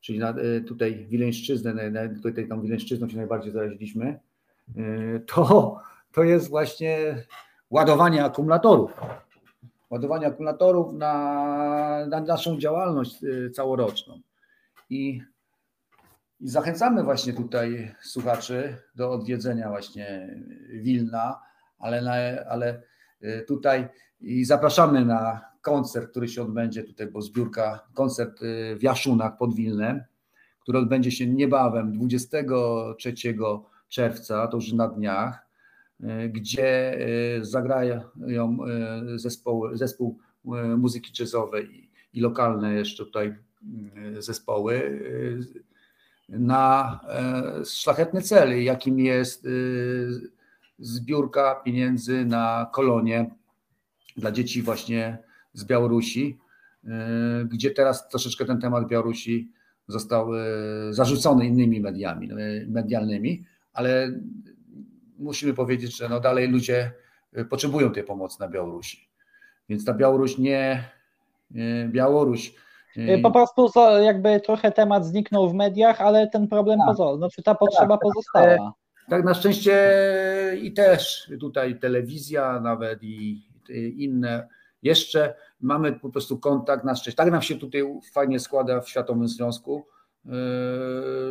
[0.00, 4.20] czyli na, e, tutaj Wileńszczyznę, tutaj tą Wileńszczyzną się najbardziej zaraziliśmy,
[4.76, 5.76] e, to,
[6.12, 7.24] to jest właśnie
[7.70, 9.00] ładowanie akumulatorów.
[9.90, 13.16] Ładowanie akumulatorów na, na naszą działalność
[13.54, 14.20] całoroczną.
[14.90, 15.22] I,
[16.40, 20.36] I zachęcamy właśnie tutaj słuchaczy do odwiedzenia właśnie
[20.68, 21.40] Wilna,
[21.78, 22.12] ale, na,
[22.48, 22.82] ale
[23.46, 23.88] tutaj
[24.20, 29.54] i zapraszamy na koncert, który się odbędzie tutaj, bo zbiórka, koncert y, w Jaszunach pod
[29.54, 30.02] Wilnem,
[30.60, 33.14] który odbędzie się niebawem 23
[33.88, 35.46] czerwca, to już na dniach,
[36.00, 36.98] y, gdzie
[37.38, 38.00] y, zagrają
[39.16, 40.18] zespół, zespół
[40.78, 43.36] muzyki jazzowej i, lokalne jeszcze tutaj
[44.18, 45.00] zespoły
[46.28, 47.00] na
[47.64, 49.48] szlachetne cele, jakim jest
[50.78, 53.30] zbiórka pieniędzy na kolonie
[54.16, 55.18] dla dzieci właśnie
[55.52, 56.38] z Białorusi,
[57.44, 59.52] gdzie teraz troszeczkę ten temat Białorusi
[59.88, 60.30] został
[60.90, 62.28] zarzucony innymi mediami,
[62.68, 64.12] medialnymi, ale
[65.18, 66.92] musimy powiedzieć, że no dalej ludzie
[67.50, 69.08] potrzebują tej pomocy na Białorusi.
[69.68, 70.84] Więc ta Białoruś nie,
[71.88, 72.54] Białoruś.
[73.22, 73.70] Po prostu
[74.02, 76.86] jakby trochę temat zniknął w mediach, ale ten problem tak.
[76.86, 78.72] pozostał, znaczy ta potrzeba tak, pozostała.
[79.08, 79.76] Tak, na szczęście
[80.62, 83.42] i też tutaj telewizja nawet i
[83.96, 84.48] inne
[84.82, 87.16] jeszcze mamy po prostu kontakt na szczęście.
[87.16, 89.86] Tak nam się tutaj fajnie składa w Światowym Związku,
[90.26, 90.30] y,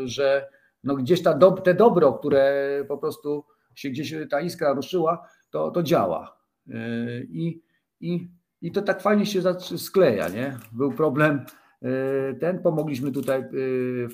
[0.06, 0.50] że
[0.84, 3.44] no gdzieś ta do, te dobro, które po prostu
[3.76, 6.38] się gdzieś ta iskra ruszyła, to, to działa.
[6.68, 7.62] Y, I,
[8.00, 8.28] i,
[8.62, 9.42] I to tak fajnie się
[9.78, 10.58] skleja, nie?
[10.72, 11.46] Był problem
[11.84, 13.44] y, ten, pomogliśmy tutaj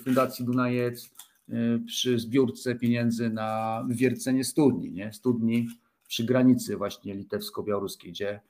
[0.04, 1.10] Fundacji Dunajec
[1.86, 5.12] przy zbiórce pieniędzy na wywiercenie studni, nie?
[5.12, 5.68] Studni
[6.08, 8.40] przy granicy właśnie litewsko-białoruskiej, gdzie,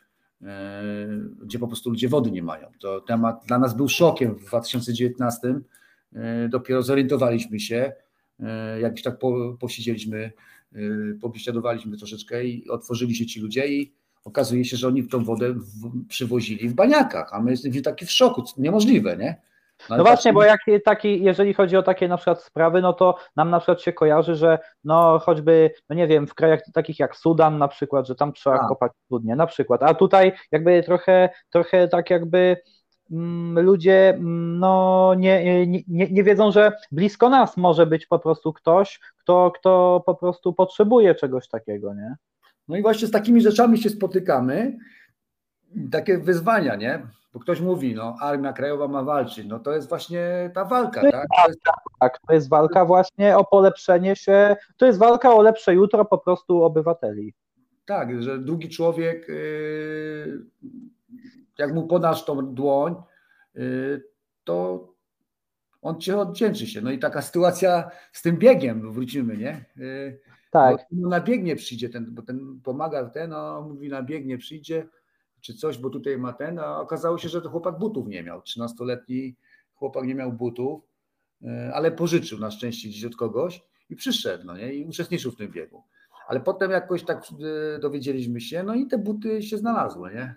[1.43, 2.69] gdzie po prostu ludzie wody nie mają.
[2.81, 5.61] To temat dla nas był szokiem w 2019.
[6.49, 7.93] Dopiero zorientowaliśmy się,
[8.41, 10.33] E, jak już tak po, posiedzieliśmy,
[10.73, 10.79] e,
[11.21, 13.93] pobiesiadowaliśmy troszeczkę i otworzyli się ci ludzie i
[14.25, 15.55] okazuje się, że oni tą wodę
[16.09, 19.37] przywozili w baniakach, a my jesteśmy taki w szoku, niemożliwe, nie?
[19.91, 23.17] No, no właśnie, bo jak taki, jeżeli chodzi o takie na przykład sprawy, no to
[23.37, 27.17] nam na przykład się kojarzy, że no choćby, no nie wiem, w krajach takich jak
[27.17, 28.69] Sudan na przykład, że tam trzeba a.
[28.69, 32.57] kopać studnie na przykład, a tutaj jakby trochę, trochę tak jakby
[33.11, 38.53] Mm, ludzie mm, no, nie, nie, nie wiedzą, że blisko nas może być po prostu
[38.53, 42.15] ktoś, kto, kto po prostu potrzebuje czegoś takiego, nie?
[42.69, 44.79] No i właśnie z takimi rzeczami się spotykamy,
[45.91, 47.07] takie wyzwania, nie?
[47.37, 51.11] Bo ktoś mówi, no Armia Krajowa ma walczyć, no to jest właśnie ta walka, to
[51.11, 51.27] tak?
[51.43, 51.61] To jest...
[52.01, 56.19] Tak, to jest walka właśnie o polepszenie się, to jest walka o lepsze jutro po
[56.19, 57.35] prostu obywateli.
[57.87, 60.47] Tak, że drugi człowiek yy
[61.59, 62.95] jak mu podasz tą dłoń,
[63.57, 64.03] y,
[64.45, 64.89] to
[65.83, 66.81] on cię oddzięczy się.
[66.81, 69.65] No i taka sytuacja z tym biegiem, wrócimy, nie?
[69.79, 70.21] Y,
[70.51, 70.87] tak.
[70.91, 74.87] Bo na biegnie przyjdzie ten, bo ten pomaga ten, no mówi na biegnie przyjdzie,
[75.47, 78.41] czy coś, bo tutaj ma ten, a okazało się, że to chłopak butów nie miał.
[78.41, 79.37] 13-letni
[79.75, 80.83] chłopak nie miał butów,
[81.43, 84.75] y, ale pożyczył na szczęście gdzieś od kogoś i przyszedł, no nie?
[84.75, 85.83] I uczestniczył w tym biegu.
[86.29, 87.23] Ale potem jakoś tak
[87.81, 90.35] dowiedzieliśmy się, no i te buty się znalazły, nie?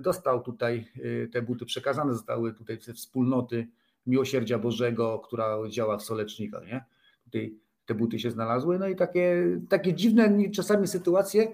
[0.00, 0.86] dostał tutaj
[1.32, 3.68] te buty, przekazane zostały tutaj wspólnoty
[4.06, 6.84] Miłosierdzia Bożego, która działa w Solecznikach, nie?
[7.24, 7.54] Tutaj
[7.86, 11.52] te buty się znalazły, no i takie, takie dziwne czasami sytuacje,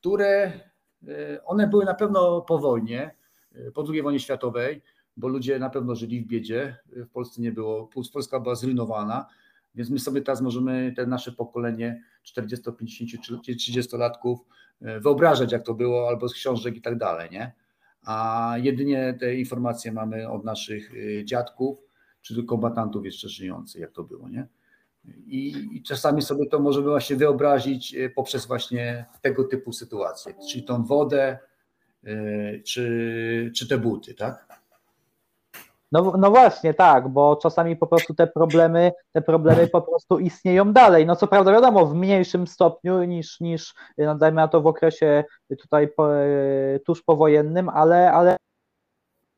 [0.00, 0.52] które
[1.02, 3.14] y, one były na pewno po wojnie,
[3.74, 4.82] po II wojnie światowej,
[5.16, 9.26] bo ludzie na pewno żyli w biedzie, w Polsce nie było, Polska była zrujnowana,
[9.74, 13.10] więc my sobie teraz możemy, te nasze pokolenie 40, 50
[13.44, 14.38] czy 30 latków
[14.82, 17.52] E, wyobrażać, jak to było, albo z książek i tak dalej, nie?
[18.02, 21.78] A jedynie te informacje mamy od naszych e, dziadków,
[22.22, 24.48] czy kombatantów jeszcze żyjących, jak to było, nie?
[25.26, 30.64] I, I, czasami sobie to możemy właśnie wyobrazić e, poprzez właśnie tego typu sytuacje, czyli
[30.64, 31.38] tą wodę,
[32.64, 34.48] czy, czy te buty, tak?
[35.92, 40.72] No, no właśnie, tak, bo czasami po prostu te problemy, te problemy po prostu istnieją
[40.72, 41.06] dalej.
[41.06, 45.24] No co prawda wiadomo, w mniejszym stopniu niż, niż no dajmy na to w okresie
[45.60, 46.08] tutaj po,
[46.86, 48.36] tuż powojennym, ale, ale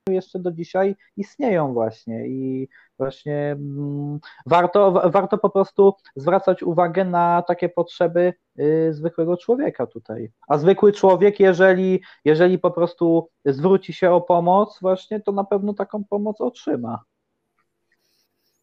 [0.08, 7.42] jeszcze do dzisiaj istnieją właśnie i właśnie mm, warto, warto po prostu zwracać uwagę na
[7.42, 10.32] takie potrzeby y, zwykłego człowieka tutaj.
[10.48, 15.74] A zwykły człowiek, jeżeli, jeżeli po prostu zwróci się o pomoc, właśnie to na pewno
[15.74, 17.04] taką pomoc otrzyma.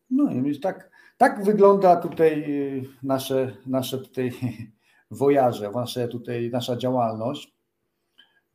[0.09, 4.31] No i tak, tak wygląda tutaj y, nasze, nasze tutaj
[5.11, 7.56] wojaże, nasze tutaj, nasza działalność.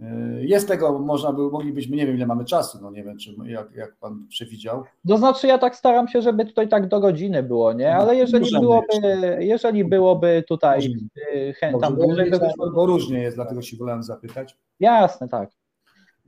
[0.02, 3.34] Y, jest tego, można by, moglibyśmy, nie wiem ile mamy czasu, no nie wiem, czy
[3.44, 4.84] jak, jak pan przewidział.
[5.08, 7.96] To znaczy ja tak staram się, żeby tutaj tak do godziny było, nie?
[7.96, 9.44] Ale jeżeli Możemy byłoby, jeszcze.
[9.44, 11.54] jeżeli byłoby tutaj y,
[11.96, 14.56] dłużej, to bo różnie jest, dlatego się wolałem zapytać.
[14.80, 15.50] Jasne, tak.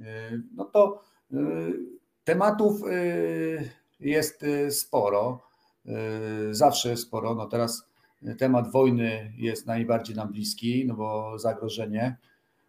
[0.00, 0.04] Y,
[0.56, 1.02] no to
[2.24, 2.80] tematów
[4.00, 5.40] jest sporo,
[6.50, 7.88] zawsze sporo, no teraz
[8.38, 12.16] temat wojny jest najbardziej nam bliski, no bo zagrożenie,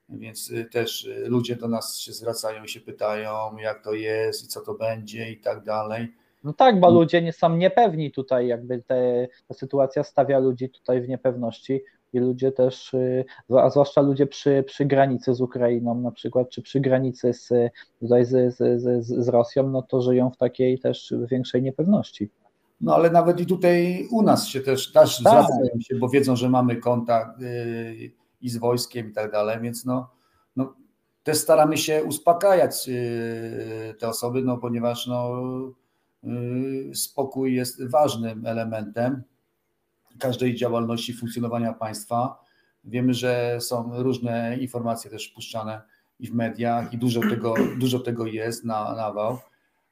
[0.09, 4.43] więc y, też y, ludzie do nas się zwracają i się pytają, jak to jest
[4.43, 6.13] i co to będzie i tak dalej.
[6.43, 11.01] No tak, bo ludzie nie są niepewni tutaj, jakby te, ta sytuacja stawia ludzi tutaj
[11.01, 11.81] w niepewności
[12.13, 12.95] i ludzie też,
[13.49, 17.49] a zwłaszcza ludzie przy, przy granicy z Ukrainą na przykład, czy przy granicy z,
[17.99, 22.29] tutaj z, z, z, z Rosją, no to żyją w takiej też większej niepewności.
[22.81, 25.33] No ale nawet i tutaj u nas się też, też tak.
[25.33, 28.11] zwracają się, bo wiedzą, że mamy kontakt yy,
[28.45, 30.09] i z wojskiem i tak dalej, więc no,
[30.55, 30.75] no
[31.23, 35.31] też staramy się uspokajać yy, te osoby, no ponieważ no,
[36.23, 39.23] yy, spokój jest ważnym elementem
[40.19, 42.43] każdej działalności funkcjonowania państwa.
[42.83, 45.81] Wiemy, że są różne informacje też puszczane
[46.19, 49.37] i w mediach i dużo tego, dużo tego jest na nawał,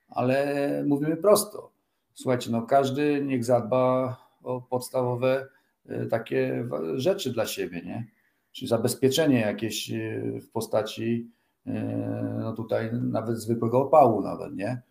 [0.09, 0.55] ale
[0.87, 1.73] mówimy prosto
[2.13, 5.47] Słuchajcie, no każdy niech zadba o podstawowe
[5.85, 8.07] e, takie rzeczy dla siebie, nie?
[8.53, 11.31] Czyli zabezpieczenie jakieś e, w postaci
[11.67, 11.73] e,
[12.39, 14.81] no tutaj nawet zwykłego opału nawet, nie?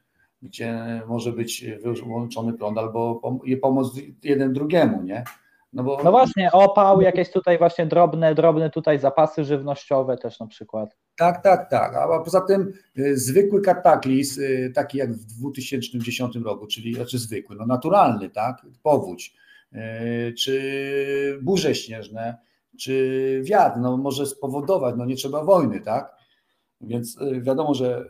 [0.42, 3.20] Gdzie może być wyłączony prąd albo
[3.62, 5.24] pomóc jeden drugiemu, nie?
[5.72, 6.00] No, bo...
[6.04, 10.96] no właśnie, opał, jakieś tutaj właśnie drobne, drobne tutaj zapasy żywnościowe też na przykład.
[11.16, 11.94] Tak, tak, tak.
[11.94, 14.42] A poza tym y, zwykły kataklizm,
[14.74, 19.36] taki jak w 2010 roku, czyli znaczy zwykły, no naturalny, tak, powódź,
[20.38, 22.38] czy burze śnieżne,
[22.78, 26.16] czy wiatr, no może spowodować, no nie trzeba wojny, tak?
[26.80, 28.08] Więc wiadomo, że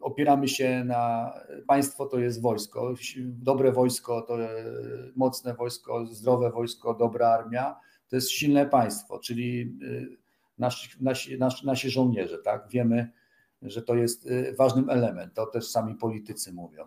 [0.00, 1.32] opieramy się na
[1.66, 4.36] państwo to jest wojsko, dobre wojsko to
[5.16, 7.76] mocne wojsko, zdrowe wojsko, dobra armia,
[8.08, 9.78] to jest silne państwo, czyli
[10.58, 12.68] nasi, nasi, nasi, nasi żołnierze, tak?
[12.70, 13.12] Wiemy,
[13.62, 16.84] że to jest y, ważnym elementem, to też sami politycy mówią.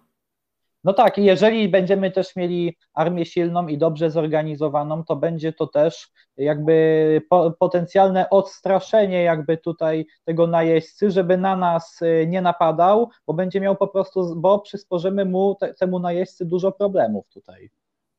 [0.84, 6.10] No tak, jeżeli będziemy też mieli armię silną i dobrze zorganizowaną, to będzie to też
[6.38, 7.22] jakby
[7.60, 13.76] potencjalne odstraszenie jakby tutaj tego najeźdźcy, żeby na nas y, nie napadał, bo będzie miał
[13.76, 17.70] po prostu, bo przysporzymy mu temu najeźdźcy dużo problemów tutaj.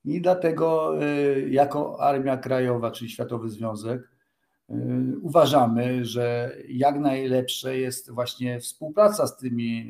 [0.04, 4.12] I dlatego y, jako Armia Krajowa, czyli Światowy Związek,
[4.72, 9.86] Y, uważamy, że jak najlepsze jest właśnie współpraca z tymi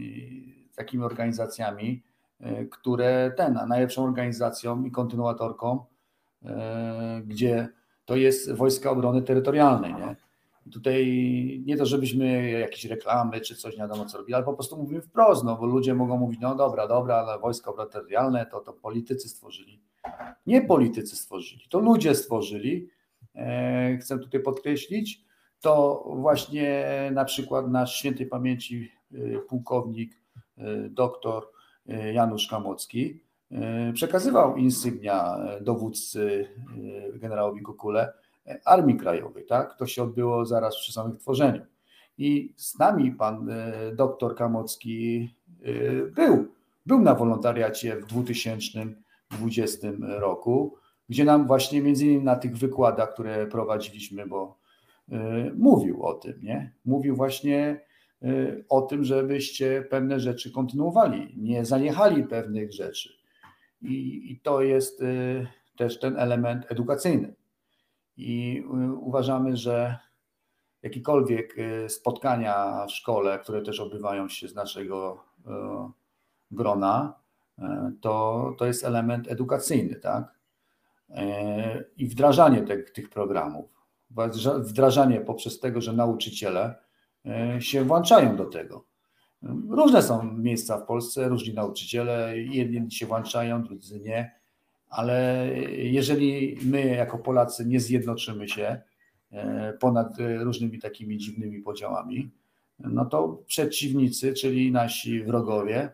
[0.76, 2.02] takimi organizacjami,
[2.70, 5.84] które ten, a najlepszą organizacją i kontynuatorką,
[6.42, 6.48] y,
[7.26, 7.68] gdzie
[8.04, 9.94] to jest Wojska Obrony Terytorialnej.
[9.94, 10.16] Nie?
[10.72, 11.06] Tutaj
[11.66, 15.00] nie to, żebyśmy jakieś reklamy czy coś nie wiadomo co robili, ale po prostu mówimy
[15.00, 18.72] wprost, no bo ludzie mogą mówić, no dobra, dobra, ale Wojska Obrony Terytorialne to, to
[18.72, 19.80] politycy stworzyli.
[20.46, 22.88] Nie politycy stworzyli, to ludzie stworzyli,
[23.34, 25.24] E, chcę tutaj podkreślić,
[25.60, 30.22] to właśnie na przykład nasz świętej pamięci e, pułkownik
[30.58, 31.51] e, doktor
[31.86, 33.20] Janusz Kamocki
[33.94, 36.48] przekazywał insygnia dowódcy
[37.14, 38.12] generałowi Kukule
[38.64, 39.46] Armii Krajowej.
[39.46, 39.76] Tak?
[39.78, 41.62] To się odbyło zaraz przy samym tworzeniu.
[42.18, 43.50] I z nami pan
[43.94, 45.34] doktor Kamocki
[46.14, 46.46] był,
[46.86, 50.76] był na wolontariacie w 2020 roku
[51.12, 54.58] gdzie nam właśnie między innymi na tych wykładach, które prowadziliśmy, bo
[55.08, 55.14] y,
[55.56, 56.72] mówił o tym, nie?
[56.84, 57.80] Mówił właśnie y,
[58.68, 63.10] o tym, żebyście pewne rzeczy kontynuowali, nie zaniechali pewnych rzeczy.
[63.82, 67.34] I, i to jest y, też ten element edukacyjny.
[68.16, 68.62] I
[69.00, 69.98] uważamy, że
[70.82, 71.56] jakiekolwiek
[71.88, 75.24] spotkania w szkole, które też odbywają się z naszego
[76.50, 77.14] grona,
[78.00, 80.38] to, to jest element edukacyjny, tak?
[81.96, 83.70] I wdrażanie tych, programów.
[84.58, 86.74] Wdrażanie poprzez tego, że nauczyciele
[87.60, 88.84] się włączają do tego.
[89.68, 94.34] Różne są miejsca w Polsce, różni nauczyciele, jedni się włączają, drudzy nie,
[94.88, 98.80] ale jeżeli my jako Polacy nie zjednoczymy się
[99.30, 102.30] e, ponad różnymi takimi dziwnymi podziałami,
[102.78, 105.92] no to przeciwnicy, czyli nasi wrogowie,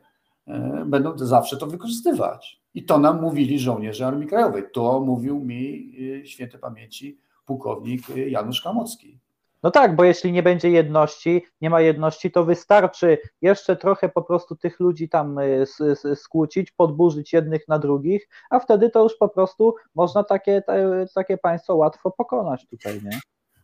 [0.87, 2.61] będą zawsze to wykorzystywać.
[2.75, 4.63] I to nam mówili żołnierze Armii Krajowej.
[4.73, 5.93] To mówił mi
[6.25, 9.19] świętej pamięci pułkownik Janusz Kamocki.
[9.63, 14.23] No tak, bo jeśli nie będzie jedności, nie ma jedności, to wystarczy jeszcze trochę po
[14.23, 15.65] prostu tych ludzi tam y,
[16.15, 20.63] skłócić, podburzyć jednych na drugich, a wtedy to już po prostu można takie,
[21.15, 23.21] takie państwo łatwo pokonać tutaj, nie?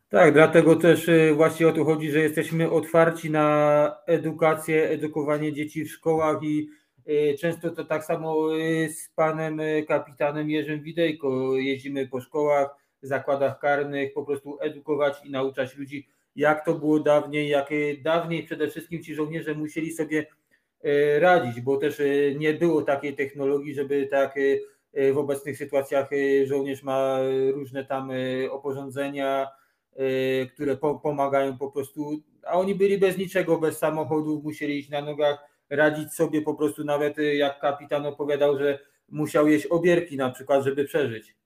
[0.08, 5.90] Tak, dlatego też właśnie o to chodzi, że jesteśmy otwarci na edukację, edukowanie dzieci w
[5.90, 6.68] szkołach i
[7.08, 12.68] Y, często to tak samo y, z panem y, kapitanem Jerzym Widejko jeździmy po szkołach,
[13.06, 17.70] zakładach karnych, po prostu edukować i nauczać ludzi, jak to było dawniej, jak
[18.02, 20.26] dawniej przede wszystkim ci żołnierze musieli sobie
[21.18, 22.02] radzić, bo też
[22.36, 24.34] nie było takiej technologii, żeby tak
[25.12, 26.10] w obecnych sytuacjach
[26.44, 27.18] żołnierz ma
[27.52, 28.10] różne tam
[28.50, 29.48] oporządzenia,
[30.54, 35.38] które pomagają po prostu, a oni byli bez niczego, bez samochodów, musieli iść na nogach,
[35.70, 38.78] radzić sobie po prostu nawet y, jak kapitan opowiadał, że
[39.08, 41.36] musiał jeść obierki na przykład, żeby przeżyć.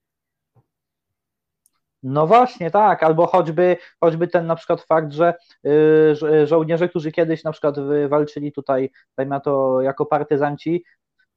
[2.03, 5.33] No właśnie, tak, albo choćby, choćby ten na przykład fakt, że
[5.65, 7.75] y, żołnierze, którzy kiedyś na przykład
[8.09, 10.83] walczyli tutaj, dajmy to jako partyzanci,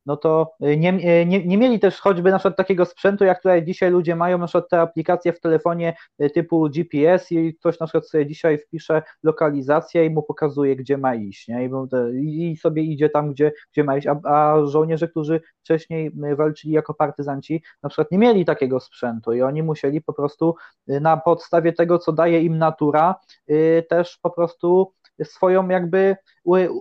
[0.06, 3.42] no to y, nie, y, nie, nie mieli też choćby na przykład takiego sprzętu, jak
[3.42, 7.80] tutaj dzisiaj ludzie mają, na przykład te aplikacje w telefonie y, typu GPS i ktoś
[7.80, 11.70] na przykład sobie dzisiaj wpisze lokalizację i mu pokazuje, gdzie ma iść, nie?
[12.14, 16.94] I, sobie idzie tam, gdzie, gdzie ma iść, a, a żołnierze, którzy wcześniej walczyli jako
[16.94, 20.54] partyzanci, na przykład nie mieli takiego sprzętu i oni musieli po prostu
[20.86, 23.14] na podstawie tego, co daje im natura,
[23.88, 24.92] też po prostu
[25.24, 26.16] swoją jakby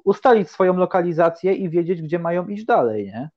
[0.04, 3.30] ustalić swoją lokalizację i wiedzieć, gdzie mają iść dalej, nie?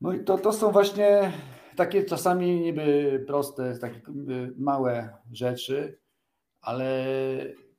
[0.00, 1.32] No i to, to są właśnie
[1.76, 4.00] takie czasami niby proste, takie
[4.56, 5.98] małe rzeczy,
[6.60, 7.06] ale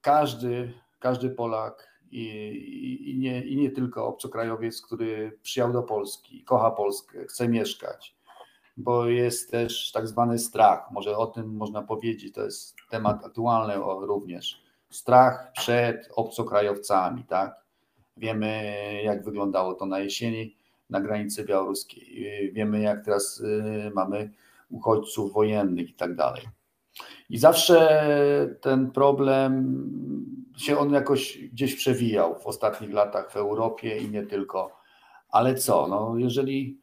[0.02, 6.72] każdy, każdy Polak i, i, nie, i nie tylko obcokrajowiec, który przyjechał do Polski, kocha
[6.72, 8.16] Polskę, chce mieszkać,
[8.78, 13.74] bo jest też tak zwany strach, może o tym można powiedzieć, to jest temat aktualny
[14.02, 17.66] również strach przed obcokrajowcami, tak?
[18.18, 18.74] Wiemy,
[19.04, 20.56] jak wyglądało to na jesieni
[20.90, 22.52] na granicy białoruskiej.
[22.54, 24.32] Wiemy, jak teraz y, mamy
[24.70, 26.42] uchodźców wojennych i tak dalej.
[27.30, 29.76] I zawsze ten problem
[30.58, 34.72] się on jakoś gdzieś przewijał w ostatnich latach w Europie i nie tylko.
[35.30, 36.82] Ale co, no jeżeli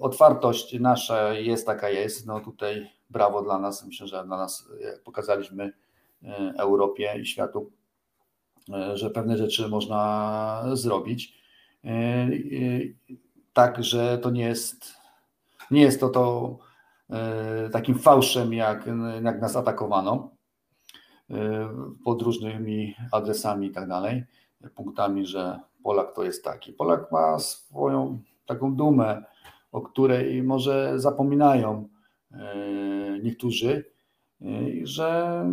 [0.00, 4.68] otwartość nasza jest taka jest, no tutaj brawo dla nas, myślę, że dla nas
[5.04, 5.72] pokazaliśmy
[6.24, 7.70] E, Europie i światu,
[8.72, 11.40] e, że pewne rzeczy można zrobić.
[13.52, 14.94] Tak, że to nie jest,
[15.70, 16.58] nie jest to, to
[17.72, 18.84] takim fałszem, jak,
[19.22, 20.30] jak nas atakowano
[22.04, 24.24] pod różnymi adresami i tak dalej,
[24.74, 26.72] punktami, że Polak to jest taki.
[26.72, 29.24] Polak ma swoją taką dumę,
[29.72, 31.88] o której może zapominają
[33.22, 33.84] niektórzy,
[34.82, 35.44] że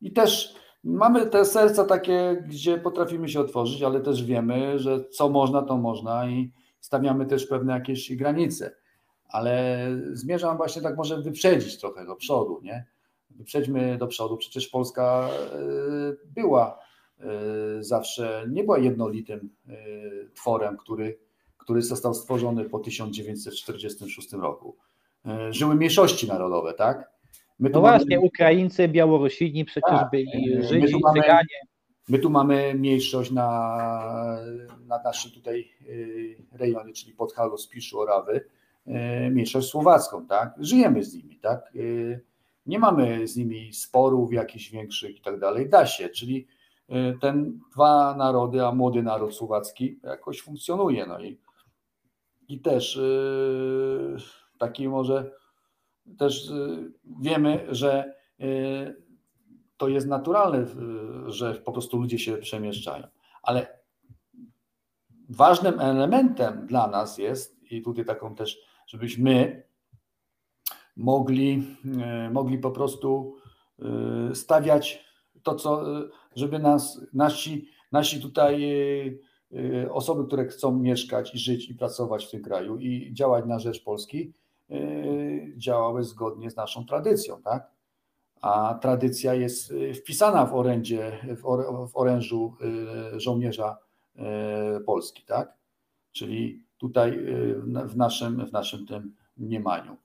[0.00, 0.54] i też
[0.84, 5.76] mamy te serca takie, gdzie potrafimy się otworzyć, ale też wiemy, że co można, to
[5.76, 8.76] można i stawiamy też pewne jakieś granice.
[9.28, 12.86] Ale zmierzam właśnie tak może wyprzedzić trochę do przodu, nie?
[13.30, 14.36] Wyprzedźmy do przodu.
[14.36, 15.58] Przecież Polska e,
[16.26, 16.78] była
[17.20, 17.24] e,
[17.80, 19.74] zawsze, nie była jednolitym e,
[20.34, 21.18] tworem, który,
[21.64, 24.76] który został stworzony po 1946 roku.
[25.50, 27.10] Żyły mniejszości narodowe, tak?
[27.58, 28.26] My no właśnie, mamy...
[28.26, 31.58] Ukraińcy, Białorusini przecież tak, byli Żydzi, mamy, Cyganie.
[32.08, 33.78] My tu mamy mniejszość na,
[34.86, 38.44] na naszym tutaj y, rejonie, czyli Podhalu, Spiszu, Orawy,
[38.86, 40.54] y, mniejszość słowacką, tak?
[40.58, 41.72] Żyjemy z nimi, tak?
[42.66, 45.68] Nie mamy z nimi sporów jakichś większych i tak dalej.
[45.68, 46.46] Da się, czyli
[47.20, 51.06] ten dwa narody, a młody naród słowacki jakoś funkcjonuje.
[51.06, 51.38] No i,
[52.48, 53.00] i też
[54.58, 55.30] taki może
[56.18, 59.04] też y, wiemy, że y,
[59.76, 60.66] to jest naturalne,
[61.26, 63.06] że po prostu ludzie się przemieszczają.
[63.42, 63.78] Ale
[65.28, 69.62] ważnym elementem dla nas jest, i tutaj taką też, żebyśmy
[70.96, 71.62] mogli,
[72.26, 73.36] y, mogli po prostu
[74.34, 75.04] stawiać
[75.42, 75.84] to, co,
[76.36, 78.62] żeby nas, nasi, nasi tutaj
[79.90, 83.84] osoby, które chcą mieszkać i żyć i pracować w tym kraju i działać na rzecz
[83.84, 84.32] Polski,
[84.70, 87.70] Y, działały zgodnie z naszą tradycją, tak?
[88.40, 91.18] A tradycja jest y, wpisana w orędzie,
[91.88, 92.56] w orężu
[93.16, 93.78] y, żołnierza
[94.86, 95.52] Polski, tak?
[96.12, 97.18] Czyli tutaj
[97.66, 99.96] w naszym, w naszym tym mniemaniu.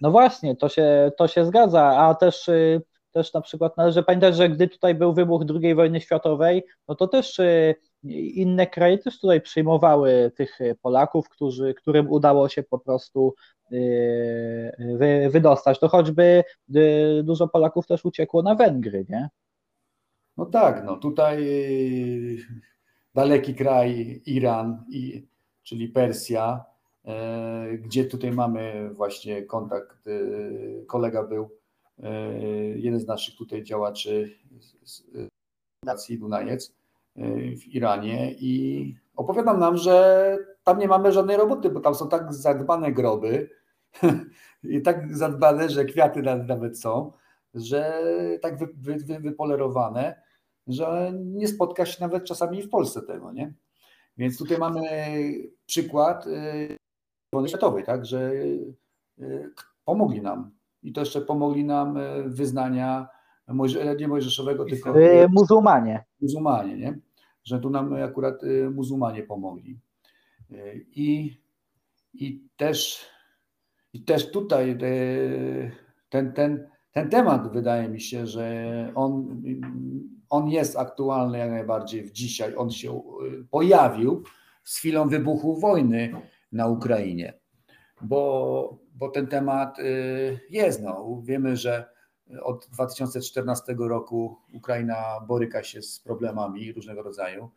[0.00, 2.50] No właśnie, to się, to się zgadza, a też,
[3.12, 7.08] też na przykład należy pamiętać, że gdy tutaj był wybuch II wojny światowej, no to
[7.08, 7.40] też
[8.34, 13.34] inne kraje też tutaj przyjmowały tych Polaków, którzy, którym udało się po prostu
[13.70, 15.78] yy, wydostać.
[15.78, 16.44] To choćby
[17.22, 19.28] dużo Polaków też uciekło na Węgry, nie?
[20.36, 21.46] No tak, no tutaj
[23.14, 24.84] daleki kraj Iran,
[25.62, 26.64] czyli Persja,
[27.78, 30.08] gdzie tutaj mamy właśnie kontakt,
[30.86, 31.50] kolega był,
[32.74, 34.38] jeden z naszych tutaj działaczy
[34.84, 35.02] z
[35.80, 36.74] Fundacji Dunajec,
[37.56, 42.34] w Iranie i opowiadam nam, że tam nie mamy żadnej roboty, bo tam są tak
[42.34, 43.50] zadbane groby
[44.62, 47.12] i tak zadbane, że kwiaty nawet są,
[47.54, 48.02] że
[48.42, 50.22] tak wy, wy, wy, wypolerowane,
[50.66, 53.54] że nie spotka się nawet czasami w Polsce tego, nie?
[54.16, 54.82] Więc tutaj mamy
[55.66, 56.76] przykład y,
[57.32, 58.32] wojny światowej, tak, że
[59.84, 63.08] pomogli nam i to jeszcze pomogli nam y, wyznania
[63.98, 64.94] nie mojżeszowego, tylko
[65.28, 66.04] muzułmanie.
[66.20, 66.98] Muzułmanie, nie?
[67.44, 69.80] że tu nam akurat y, muzułmanie pomogli.
[70.94, 71.38] I,
[72.14, 73.08] i też
[73.92, 74.76] i też tutaj e,
[76.08, 79.42] ten, ten, ten temat wydaje mi się, że on,
[80.30, 82.54] on jest aktualny jak najbardziej w dzisiaj.
[82.56, 83.00] On się e,
[83.50, 84.22] pojawił
[84.64, 86.12] z chwilą wybuchu wojny
[86.52, 87.38] na Ukrainie,
[88.02, 89.82] bo, bo ten temat e,
[90.50, 90.82] jest.
[90.82, 91.20] No.
[91.24, 91.84] Wiemy, że
[92.42, 94.96] od 2014 roku Ukraina
[95.26, 97.50] boryka się z problemami różnego rodzaju.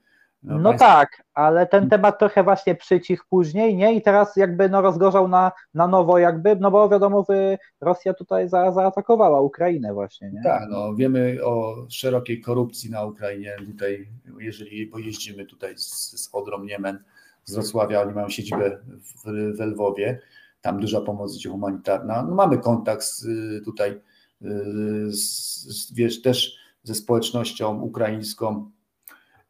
[0.44, 3.96] No, no tak, ale ten temat trochę właśnie przycichł później, nie?
[3.96, 8.50] I teraz jakby no rozgorzał na, na nowo jakby, no bo wiadomo, wy, Rosja tutaj
[8.50, 10.44] za, zaatakowała Ukrainę właśnie, nie?
[10.44, 14.08] Tak, no wiemy o szerokiej korupcji na Ukrainie tutaj,
[14.40, 17.04] jeżeli pojeździmy tutaj z, z Odrą Niemen,
[17.44, 19.24] z Wrocławia, oni mają siedzibę w,
[19.58, 20.20] w Lwowie,
[20.62, 23.26] tam duża pomoc humanitarna, no mamy kontakt z,
[23.66, 24.02] tutaj
[25.10, 25.22] z,
[25.64, 28.72] z, wiesz, też ze społecznością ukraińską,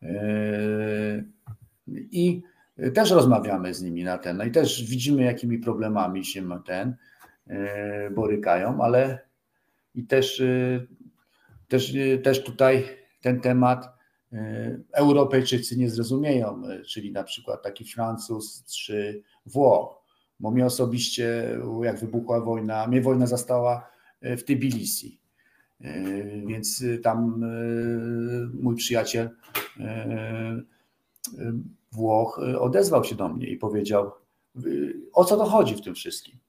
[0.02, 1.26] Yy,
[2.12, 2.42] I
[2.94, 6.96] też rozmawiamy z nimi na ten, no i też widzimy, jakimi problemami się ten
[8.12, 9.20] borykają, ale
[9.96, 10.44] i też,
[11.68, 11.94] też,
[12.24, 12.86] też tutaj
[13.22, 13.90] ten temat
[14.94, 20.01] Europejczycy nie zrozumieją, czyli na przykład taki Francuz czy Włoch,
[20.42, 23.88] bo mnie osobiście, jak wybuchła wojna, mnie wojna zastała
[24.22, 25.22] w Tbilisi
[25.84, 26.04] E,
[26.46, 27.46] więc y, tam
[28.62, 29.30] mój przyjaciel
[31.92, 34.12] Włoch odezwał się do mnie i powiedział,
[35.14, 36.40] o co to chodzi w tym wszystkim.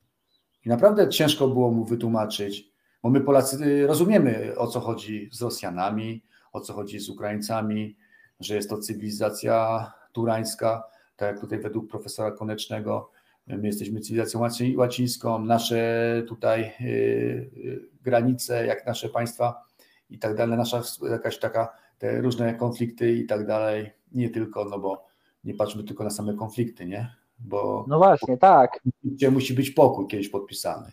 [0.66, 2.72] I naprawdę ciężko było mu wytłumaczyć,
[3.02, 7.96] bo my Polacy rozumiemy, o co chodzi z Rosjanami, o co chodzi z Ukraińcami,
[8.40, 10.82] że jest to cywilizacja turańska,
[11.16, 13.10] tak jak tutaj według profesora Konecznego,
[13.46, 14.40] My jesteśmy cywilizacją
[14.76, 19.64] łacińską, nasze tutaj y, y, granice, jak nasze państwa
[20.10, 24.78] i tak dalej, nasza jakaś taka, te różne konflikty i tak dalej, nie tylko, no
[24.78, 25.06] bo
[25.44, 27.14] nie patrzmy tylko na same konflikty, nie?
[27.38, 28.80] Bo no właśnie, tak.
[29.04, 30.92] Gdzie musi być pokój kiedyś podpisany.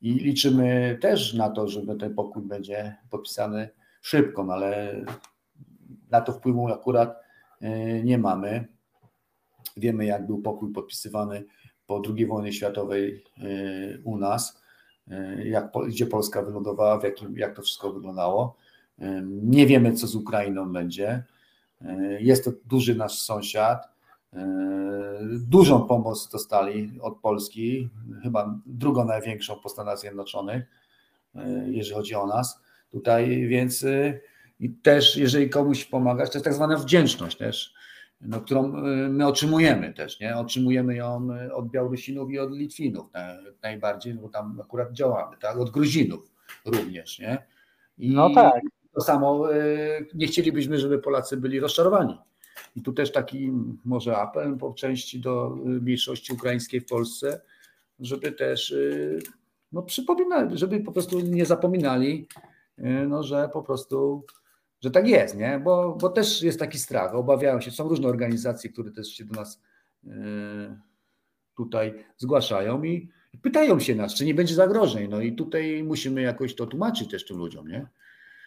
[0.00, 3.68] I liczymy też na to, że ten pokój będzie podpisany
[4.00, 5.00] szybko, no ale
[6.10, 7.16] na to wpływu akurat
[8.04, 8.68] nie mamy.
[9.76, 11.44] Wiemy, jak był pokój podpisywany
[11.86, 14.62] po II wojnie światowej y, u nas,
[15.08, 18.56] y, jak, gdzie Polska wylądowała, w jakim, jak to wszystko wyglądało.
[18.98, 21.24] Y, nie wiemy, co z Ukrainą będzie.
[22.20, 23.88] Jest to duży nasz sąsiad.
[25.30, 27.88] Dużą pomoc dostali od Polski,
[28.22, 30.64] chyba drugą największą po Stanach Zjednoczonych,
[31.66, 33.84] jeżeli chodzi o nas tutaj, więc
[34.60, 37.74] i też jeżeli komuś pomagać, to jest tak zwana wdzięczność też
[38.20, 40.36] no, którą y, my otrzymujemy też, nie?
[40.36, 43.06] Otrzymujemy ją y, od Białorusinów i od Litwinów
[43.62, 45.56] najbardziej, bo tam akurat działamy, tak?
[45.56, 46.30] Od Gruzinów
[46.64, 47.46] również, nie?
[47.98, 48.60] I no tak.
[48.94, 52.18] To samo y, nie chcielibyśmy, żeby Polacy byli rozczarowani.
[52.76, 53.52] I tu też taki
[53.84, 57.40] może apel po części do mniejszości ukraińskiej w Polsce,
[58.00, 58.74] żeby też
[59.72, 62.28] no, przypominali, żeby po prostu nie zapominali,
[63.08, 64.24] no, że po prostu
[64.86, 65.60] że tak jest, nie?
[65.64, 67.70] Bo, bo też jest taki strach, obawiają się.
[67.70, 69.62] Są różne organizacje, które też się do nas
[70.06, 70.10] e,
[71.56, 73.10] tutaj zgłaszają i
[73.42, 75.08] pytają się nas, czy nie będzie zagrożeń.
[75.10, 77.86] No i tutaj musimy jakoś to tłumaczyć też tym ludziom, nie?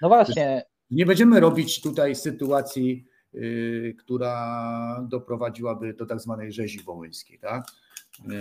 [0.01, 0.63] No właśnie.
[0.91, 7.63] Nie będziemy robić tutaj sytuacji, yy, która doprowadziłaby do tak zwanej rzezi wołyńskiej, tak?
[8.27, 8.33] Yy,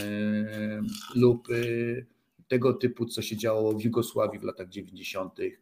[1.15, 2.07] lub yy,
[2.49, 5.59] tego typu, co się działo w Jugosławii w latach 90., Y,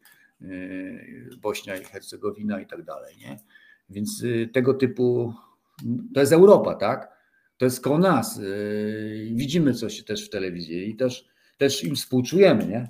[1.38, 3.16] Bośnia i Hercegowina i tak dalej.
[3.16, 3.38] Nie?
[3.90, 5.32] Więc y, tego typu,
[6.14, 7.16] to jest Europa, tak?
[7.56, 8.38] To jest koło nas.
[8.38, 11.26] Y, widzimy coś też w telewizji i też,
[11.58, 12.88] też im współczujemy, nie?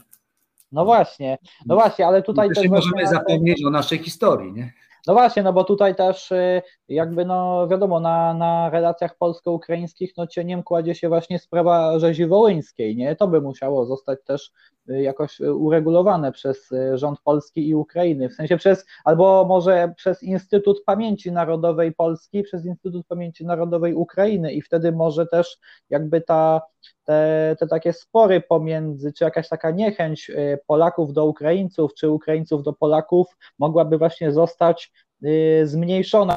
[0.72, 2.64] No właśnie, no właśnie, ale tutaj też.
[2.64, 4.72] Nie możemy zapomnieć o naszej historii, nie?
[5.06, 10.26] No właśnie, no bo tutaj też y, jakby no wiadomo, na, na relacjach polsko-ukraińskich no
[10.26, 13.16] cieniem kładzie się właśnie sprawa rzezi wołyńskiej, nie?
[13.16, 18.34] To by musiało zostać też y, jakoś y, uregulowane przez rząd Polski i Ukrainy, w
[18.34, 24.62] sensie przez, albo może przez Instytut Pamięci Narodowej Polski, przez Instytut Pamięci Narodowej Ukrainy i
[24.62, 25.58] wtedy może też
[25.90, 26.60] jakby ta
[27.04, 32.62] te, te takie spory pomiędzy, czy jakaś taka niechęć y, Polaków do Ukraińców, czy Ukraińców
[32.62, 33.26] do Polaków
[33.58, 34.92] mogłaby właśnie zostać
[35.24, 36.36] y, zmniejszona.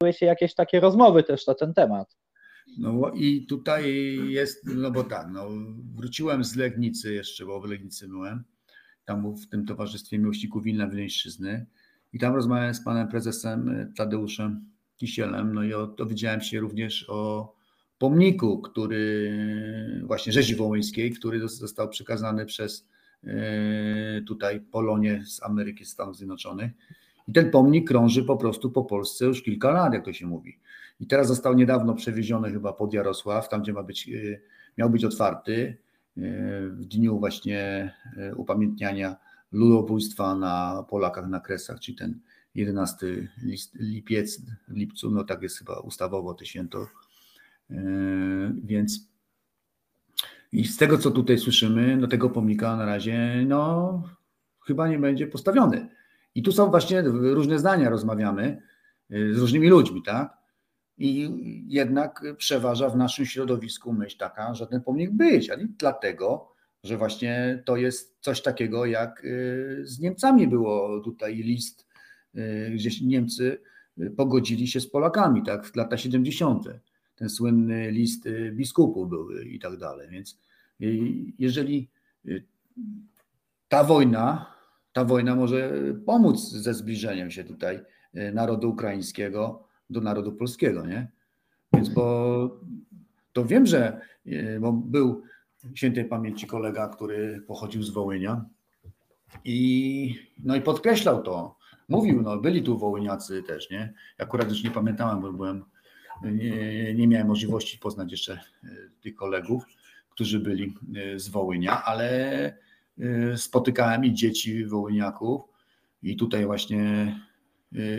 [0.00, 2.19] Były się jakieś takie rozmowy też na ten temat.
[2.78, 3.94] No i tutaj
[4.28, 5.48] jest, no bo tak, no,
[5.94, 8.44] wróciłem z Legnicy jeszcze, bo w Legnicy byłem,
[9.04, 11.66] tam w tym Towarzystwie Miłośników Wilna Wileńszczyzny
[12.12, 14.64] i tam rozmawiałem z panem prezesem Tadeuszem
[14.96, 17.52] Kisielem, no i dowiedziałem się również o
[17.98, 19.32] pomniku, który
[20.04, 22.88] właśnie rzezi wołyńskiej, który został przekazany przez
[23.24, 26.72] e, tutaj Polonię z Ameryki, Stanów Zjednoczonych.
[27.28, 30.58] I ten pomnik krąży po prostu po Polsce już kilka lat, jak to się mówi.
[31.00, 34.40] I teraz został niedawno przewieziony chyba pod Jarosław, tam gdzie ma być, e,
[34.78, 35.76] miał być otwarty.
[36.70, 37.92] w dniu właśnie
[38.36, 39.16] upamiętniania
[39.52, 42.20] ludobójstwa na Polakach na Kresach, czyli ten
[42.54, 43.06] 11
[43.74, 46.86] lipiec, w lipcu, no tak jest chyba ustawowo to święto,
[48.64, 49.10] więc
[50.52, 54.02] i z tego, co tutaj słyszymy, no tego pomnika na razie, no
[54.66, 55.88] chyba nie będzie postawiony.
[56.34, 58.62] I tu są właśnie różne zdania, rozmawiamy
[59.10, 60.39] y, z różnymi ludźmi, tak?
[61.00, 61.30] I
[61.68, 66.52] jednak przeważa w naszym środowisku myśl taka, że ten pomnik być, ale dlatego,
[66.84, 71.86] że właśnie to jest coś takiego, jak y, z Niemcami było tutaj list,
[72.34, 73.60] y, gdzie Niemcy
[74.16, 76.64] pogodzili się z Polakami, tak, w lata 70.
[77.16, 80.08] Ten słynny list biskupów był i tak dalej.
[80.10, 80.38] Więc
[81.38, 81.88] jeżeli
[83.68, 84.46] ta wojna
[84.92, 85.72] ta wojna może
[86.06, 87.80] pomóc ze zbliżeniem się tutaj
[88.32, 91.08] narodu ukraińskiego do narodu polskiego, nie?
[91.72, 92.60] Więc bo
[93.32, 95.22] to wiem, że e, bo był
[95.74, 98.44] świętej pamięci kolega, który pochodził z Wołynia
[99.44, 100.14] i
[100.44, 101.56] no i podkreślał to.
[101.88, 103.92] Mówił, no byli tu Wołyniacy też, nie?
[104.18, 105.64] Akurat już nie pamiętałem, bo byłem,
[106.22, 108.68] nie, nie miałem możliwości poznać jeszcze e,
[109.00, 109.64] tych kolegów,
[110.10, 110.74] którzy byli
[111.16, 112.58] z Wołynia, ale
[113.36, 115.42] spotykałem i dzieci wołyniaków
[116.02, 117.14] i tutaj właśnie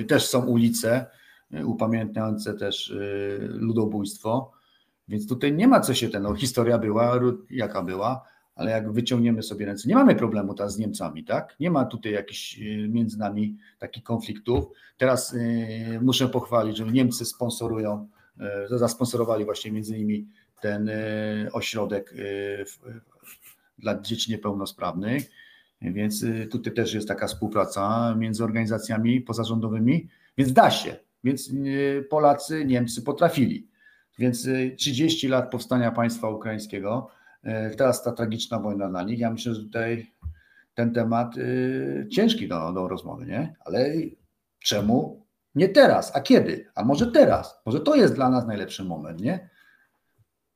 [0.07, 1.05] też są ulice
[1.65, 2.93] upamiętniające też
[3.39, 4.51] ludobójstwo,
[5.07, 8.23] więc tutaj nie ma co się ten, no, historia była jaka była,
[8.55, 11.55] ale jak wyciągniemy sobie ręce, nie mamy problemu teraz z Niemcami, tak?
[11.59, 14.65] Nie ma tutaj jakichś między nami takich konfliktów.
[14.97, 15.35] Teraz
[16.01, 18.07] muszę pochwalić, że Niemcy sponsorują,
[18.69, 20.27] zasponsorowali właśnie między innymi
[20.61, 20.89] ten
[21.53, 22.13] ośrodek
[23.77, 25.31] dla dzieci niepełnosprawnych.
[25.81, 30.95] Więc tutaj też jest taka współpraca między organizacjami pozarządowymi, więc da się.
[31.23, 33.67] Więc y, Polacy, Niemcy potrafili.
[34.19, 34.47] Więc
[34.77, 37.07] 30 y, lat powstania państwa ukraińskiego,
[37.77, 39.19] teraz ta tragiczna wojna na nich.
[39.19, 40.11] Ja myślę, że tutaj
[40.73, 41.35] ten temat
[42.11, 43.55] ciężki do, do rozmowy, nie?
[43.65, 43.93] Ale
[44.59, 46.15] czemu nie teraz?
[46.15, 46.71] A kiedy?
[46.75, 47.61] A może teraz?
[47.65, 49.49] Może to jest dla nas najlepszy moment, nie?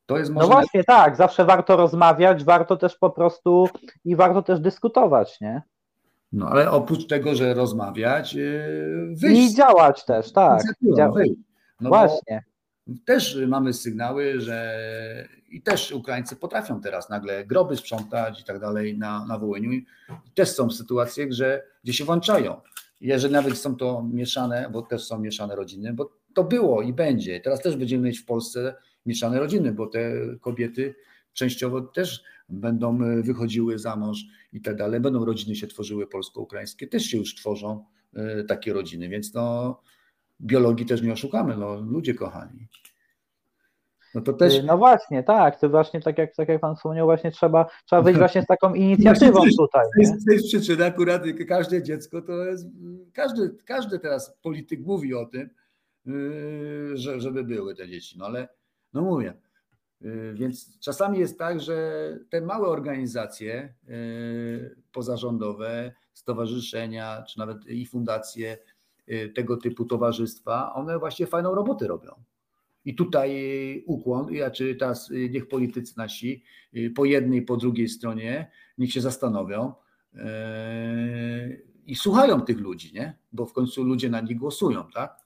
[0.06, 0.48] To jest no może...
[0.48, 3.70] No właśnie, tak, zawsze warto rozmawiać, warto też po prostu
[4.06, 5.62] i warto też dyskutować, nie?
[6.32, 9.52] No ale oprócz tego, że rozmawiać, yy, wyjść.
[9.52, 10.62] I działać też, tak.
[10.98, 11.30] Działać.
[11.82, 12.44] No właśnie.
[13.06, 14.78] Też mamy sygnały, że
[15.50, 19.72] i też Ukraińcy potrafią teraz nagle groby sprzątać i tak dalej na, na Wołyniu.
[19.72, 19.86] I
[20.34, 22.62] też są sytuacje, że, gdzie się włączają.
[23.02, 27.40] Jeżeli nawet są to mieszane, bo też są mieszane rodziny, bo to było i będzie.
[27.40, 30.12] Teraz też będziemy mieć w Polsce mieszane rodziny, bo te
[30.42, 30.96] kobiety
[31.34, 34.24] częściowo też będą e, wychodziły za mąż
[34.54, 39.10] i tak dalej, będą rodziny się tworzyły polsko-ukraińskie, też się już tworzą e, takie rodziny,
[39.10, 39.82] więc no
[40.42, 42.68] biologii też nie oszukamy, no ludzie kochani.
[44.16, 44.64] No to też.
[44.64, 45.60] No właśnie, tak.
[45.60, 48.74] To właśnie tak jak, tak jak pan wspomniał, właśnie trzeba, trzeba wyjść właśnie z taką
[48.84, 49.86] inicjatywą tutaj.
[49.96, 52.68] To jest, to jest przyczyna, akurat każde dziecko to jest,
[53.14, 55.50] każdy, każdy teraz polityk mówi o tym,
[56.94, 58.48] że, żeby były te dzieci, no ale
[58.94, 59.34] no mówię.
[60.02, 67.86] Y, więc czasami jest tak, że te małe organizacje y, pozarządowe, stowarzyszenia, czy nawet i
[67.86, 68.58] fundacje,
[69.10, 72.12] y, tego typu towarzystwa, one właśnie fajną robotę robią.
[72.86, 76.44] I tutaj ukłon, ja czy teraz niech politycy nasi
[76.96, 79.74] po jednej, po drugiej stronie, niech się zastanowią
[81.86, 83.18] i słuchają tych ludzi, nie?
[83.32, 85.18] Bo w końcu ludzie na nich głosują, tak?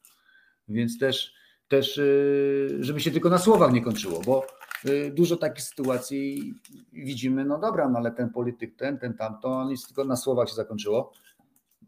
[0.67, 1.34] Więc też
[1.70, 4.47] też, y, żeby się tylko na słowach nie kończyło, bo
[4.86, 6.53] y, dużo takich sytuacji
[6.93, 10.49] widzimy, no dobra, no ale ten polityk, ten, ten, tamto, on jest tylko na słowach
[10.49, 11.13] się zakończyło.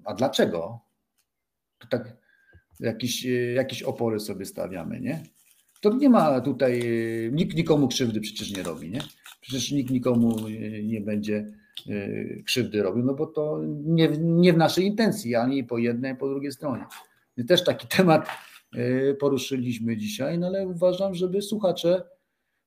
[0.06, 0.80] A dlaczego?
[1.80, 2.18] To tak
[2.80, 5.24] jakieś, y, jakieś opory sobie stawiamy, nie?
[5.82, 6.84] To nie ma tutaj,
[7.32, 9.02] nikt nikomu krzywdy przecież nie robi, nie?
[9.42, 10.36] Przecież nikt nikomu
[10.84, 11.46] nie będzie
[12.46, 16.52] krzywdy robił, no bo to nie, nie w naszej intencji, ani po jednej, po drugiej
[16.52, 16.86] stronie.
[17.48, 18.28] Też taki temat
[19.20, 22.04] poruszyliśmy dzisiaj, no ale uważam, żeby słuchacze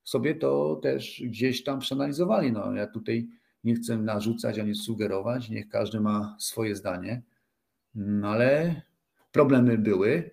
[0.05, 2.53] sobie to też gdzieś tam przeanalizowali.
[2.53, 3.29] No, ja tutaj
[3.65, 7.23] nie chcę narzucać ani sugerować, niech każdy ma swoje zdanie,
[7.95, 8.83] no ale
[9.33, 10.31] problemy były,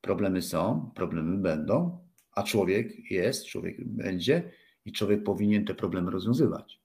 [0.00, 1.98] problemy są, problemy będą,
[2.32, 4.50] a człowiek jest, człowiek będzie
[4.84, 6.80] i człowiek powinien te problemy rozwiązywać.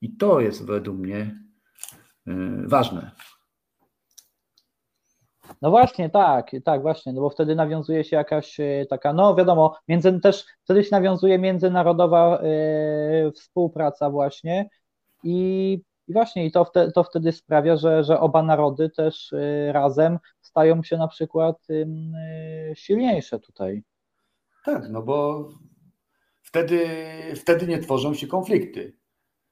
[0.00, 1.42] I to jest według mnie
[2.26, 3.10] e, ważne.
[5.62, 9.76] No właśnie, tak, tak, właśnie, no bo wtedy nawiązuje się jakaś e, taka, no wiadomo,
[9.88, 14.68] między, też wtedy się nawiązuje międzynarodowa y, współpraca właśnie
[15.22, 15.72] i,
[16.08, 20.18] i właśnie i to, wte, to wtedy sprawia, że, że oba narody też y, razem
[20.40, 21.86] stają się na przykład y,
[22.74, 23.82] silniejsze tutaj.
[24.64, 25.48] Tak, no bo
[26.42, 26.86] wtedy,
[27.36, 28.96] wtedy nie tworzą się konflikty.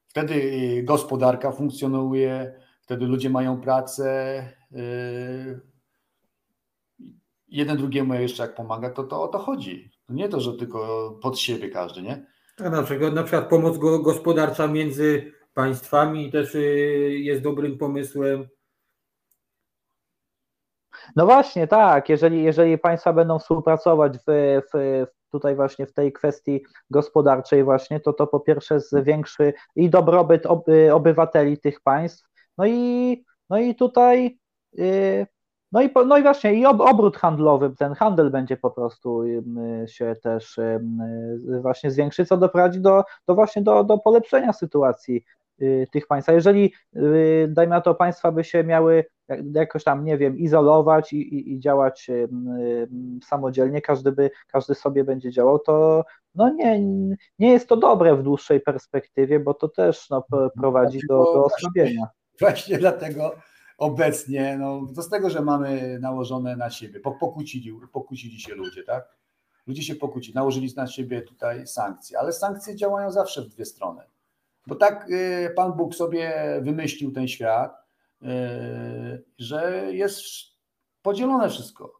[0.07, 4.43] Wtedy gospodarka funkcjonuje, wtedy ludzie mają pracę.
[7.51, 9.91] Jeden drugiemu jeszcze jak pomaga, to, to o to chodzi.
[10.09, 12.25] Nie to, że tylko pod siebie każdy, nie?
[12.57, 16.59] Tak, na przykład, na przykład pomoc gospodarcza między państwami też y,
[17.19, 18.47] jest dobrym pomysłem.
[21.15, 22.09] No właśnie, tak.
[22.09, 28.13] Jeżeli, jeżeli państwa będą współpracować w, w, tutaj właśnie w tej kwestii gospodarczej właśnie, to
[28.13, 30.43] to po pierwsze zwiększy i dobrobyt
[30.93, 34.39] obywateli tych państw, no i, no i tutaj
[34.79, 35.27] y,
[35.71, 39.23] no i, no i właśnie i obrót handlowy, ten handel będzie po prostu
[39.87, 40.59] się też
[41.61, 45.23] właśnie zwiększy, co doprowadzi do, do właśnie do, do polepszenia sytuacji
[45.61, 46.29] y, tych państw.
[46.29, 49.05] A jeżeli, y, dajmy na to, państwa by się miały
[49.53, 52.07] jakoś tam, nie wiem, izolować i, i, i działać
[53.23, 56.03] samodzielnie, każdy by, każdy sobie będzie działał, to
[56.35, 56.79] no nie,
[57.39, 60.25] nie jest to dobre w dłuższej perspektywie, bo to też no,
[60.61, 62.07] prowadzi do, do osłabienia.
[62.39, 63.31] Właśnie dlatego
[63.81, 69.17] obecnie, no, to z tego, że mamy nałożone na siebie, pokłócili, pokłócili się ludzie, tak?
[69.67, 74.01] Ludzie się pokłócili, nałożyli na siebie tutaj sankcje, ale sankcje działają zawsze w dwie strony.
[74.67, 77.85] Bo tak y, Pan Bóg sobie wymyślił ten świat,
[78.21, 78.27] y,
[79.37, 80.21] że jest
[81.01, 81.93] podzielone wszystko.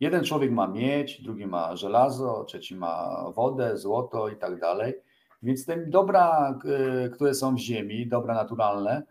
[0.00, 4.94] Jeden człowiek ma miedź, drugi ma żelazo, trzeci ma wodę, złoto i tak dalej.
[5.42, 6.58] Więc te dobra,
[7.06, 9.02] y, które są w ziemi, dobra naturalne,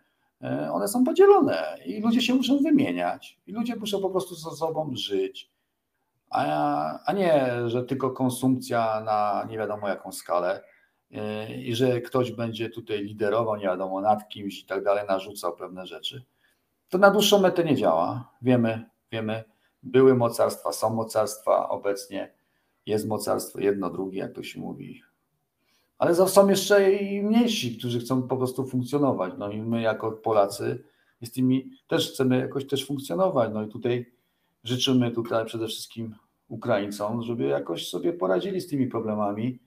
[0.71, 3.39] one są podzielone i ludzie się muszą wymieniać.
[3.47, 5.51] I ludzie muszą po prostu ze sobą żyć,
[6.29, 10.63] a, a nie, że tylko konsumpcja na nie wiadomo jaką skalę.
[11.11, 15.55] E, i że ktoś będzie tutaj liderował, nie wiadomo nad kimś i tak dalej, narzucał
[15.55, 16.25] pewne rzeczy.
[16.89, 18.31] To na dłuższą metę nie działa.
[18.41, 19.43] Wiemy, wiemy,
[19.83, 22.33] były mocarstwa, są mocarstwa, obecnie
[22.85, 25.01] jest mocarstwo jedno, drugie, jak to się mówi,
[25.99, 29.33] ale są jeszcze i mniejsi, którzy chcą po prostu funkcjonować.
[29.37, 30.83] No i my jako Polacy
[31.23, 33.51] z tymi też chcemy jakoś też funkcjonować.
[33.53, 34.11] No i tutaj
[34.63, 36.15] życzymy tutaj przede wszystkim
[36.47, 39.59] Ukraińcom, żeby jakoś sobie poradzili z tymi problemami.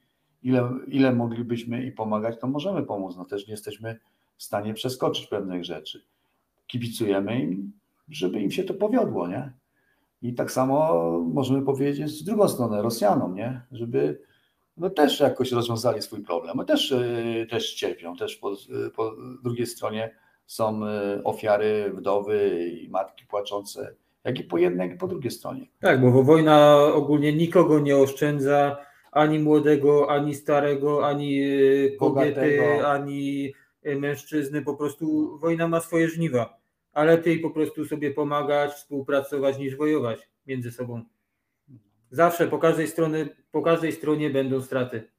[0.42, 3.16] Ile, ile moglibyśmy i pomagać, to możemy pomóc.
[3.16, 3.98] No też nie jesteśmy
[4.36, 6.04] w stanie przeskoczyć pewnych rzeczy.
[6.66, 7.72] Kibicujemy im,
[8.08, 9.52] żeby im się to powiodło, nie?
[10.22, 13.60] I tak samo możemy powiedzieć z drugą stronę Rosjanom, nie?
[13.72, 14.22] Żeby
[14.76, 16.56] no też jakoś rozwiązali swój problem.
[16.56, 18.56] No też, e, też cierpią, też po,
[18.96, 20.14] po drugiej stronie
[20.46, 23.94] są e, ofiary, wdowy i matki płaczące,
[24.24, 25.66] jak i po jednej, jak i po drugiej stronie.
[25.80, 28.76] Tak, bo wojna ogólnie nikogo nie oszczędza,
[29.12, 32.88] ani młodego, ani starego, ani e, kobiety, Bogatego.
[32.88, 33.52] ani
[33.84, 36.58] mężczyzny, po prostu wojna ma swoje żniwa,
[36.92, 41.04] ale lepiej po prostu sobie pomagać, współpracować niż wojować między sobą.
[42.12, 45.10] Zawsze po każdej, stronie, po każdej stronie będą straty.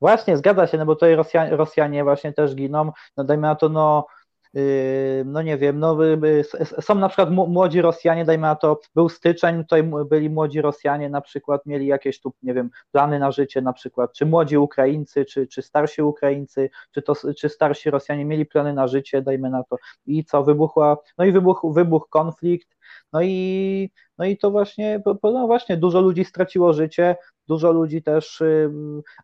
[0.00, 2.92] Właśnie, zgadza się, no bo tutaj Rosjanie, Rosjanie właśnie też giną.
[3.16, 4.06] No dajmy na to, no,
[4.54, 4.62] yy,
[5.26, 5.98] no nie wiem, no,
[6.80, 11.20] są na przykład młodzi Rosjanie, dajmy na to, był styczeń, tutaj byli młodzi Rosjanie, na
[11.20, 15.46] przykład mieli jakieś tu, nie wiem, plany na życie, na przykład, czy młodzi Ukraińcy, czy,
[15.46, 19.76] czy starsi Ukraińcy, czy, to, czy starsi Rosjanie mieli plany na życie, dajmy na to,
[20.06, 22.68] i co, wybuchła, no i wybuch, wybuch konflikt,
[23.12, 27.16] no i, no i to właśnie, no właśnie, dużo ludzi straciło życie,
[27.48, 28.42] dużo ludzi też,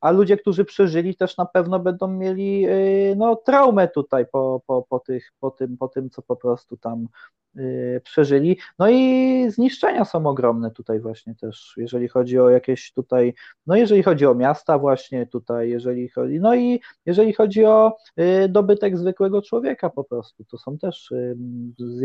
[0.00, 4.82] a ludzie, którzy przeżyli, też na pewno będą mieli y, no, traumę tutaj po, po,
[4.82, 7.08] po, tych, po, tym, po tym, co po prostu tam
[7.56, 8.56] y, przeżyli.
[8.78, 13.34] No i zniszczenia są ogromne tutaj właśnie też, jeżeli chodzi o jakieś tutaj,
[13.66, 18.48] no jeżeli chodzi o miasta właśnie tutaj, jeżeli chodzi, no i jeżeli chodzi o y,
[18.48, 21.12] dobytek zwykłego człowieka po prostu, to są też,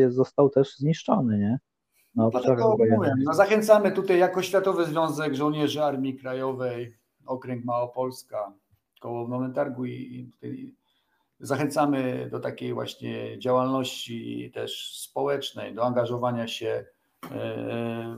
[0.10, 1.60] został też zniszczony, nie?
[2.18, 8.54] No, Dlatego mówię, no, zachęcamy tutaj jako Światowy Związek Żołnierzy Armii Krajowej, Okręg Małopolska,
[9.00, 10.74] koło Nomentargu i, i
[11.40, 16.86] zachęcamy do takiej właśnie działalności też społecznej, do angażowania się e,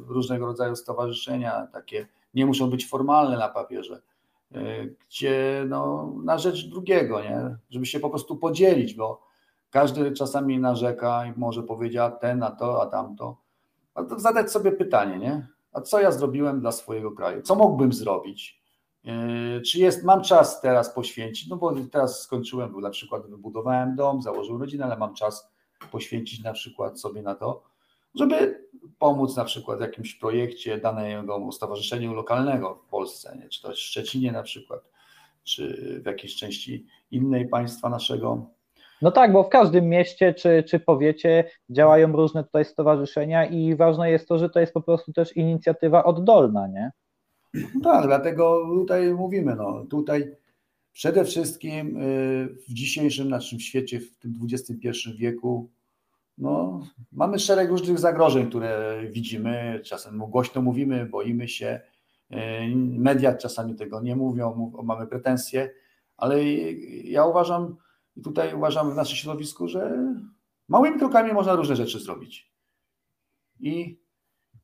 [0.02, 4.02] w różnego rodzaju stowarzyszenia, takie nie muszą być formalne na papierze,
[4.52, 4.62] e,
[5.08, 7.58] gdzie no, na rzecz drugiego, nie?
[7.70, 9.22] żeby się po prostu podzielić, bo
[9.70, 13.49] każdy czasami narzeka i może powiedzieć, a ten, a to, a tamto
[14.18, 15.48] zadać sobie pytanie, nie?
[15.74, 17.42] A co ja zrobiłem dla swojego kraju?
[17.42, 18.62] Co mógłbym zrobić?
[19.04, 21.50] Yy, czy jest, mam czas teraz poświęcić?
[21.50, 25.52] No bo teraz skończyłem, bo na przykład wybudowałem dom, założyłem rodzinę, ale mam czas
[25.92, 27.64] poświęcić na przykład sobie na to,
[28.16, 28.68] żeby
[29.00, 33.50] pomóc na przykład w jakimś projekcie danego stowarzyszeniu lokalnego w Polsce, nie?
[33.50, 34.82] czy to w Szczecinie na przykład,
[35.44, 38.46] czy w jakiejś części innej państwa naszego
[39.02, 44.12] no tak, bo w każdym mieście czy, czy powiecie działają różne tutaj stowarzyszenia i ważne
[44.12, 46.92] jest to, że to jest po prostu też inicjatywa oddolna, nie?
[47.54, 49.86] No tak, dlatego tutaj mówimy, no.
[49.90, 50.36] Tutaj
[50.94, 55.70] przede wszystkim y, w dzisiejszym naszym świecie, w tym XXI wieku,
[56.38, 56.82] no,
[57.12, 61.80] mamy szereg różnych zagrożeń, które widzimy, czasem głośno mówimy, boimy się,
[62.32, 62.36] y,
[62.76, 65.70] media czasami tego nie mówią, mamy pretensje,
[66.18, 66.44] ale
[67.04, 67.76] ja uważam,
[68.20, 70.14] i tutaj uważam w naszym środowisku, że
[70.68, 72.52] małymi krokami można różne rzeczy zrobić.
[73.60, 74.00] I,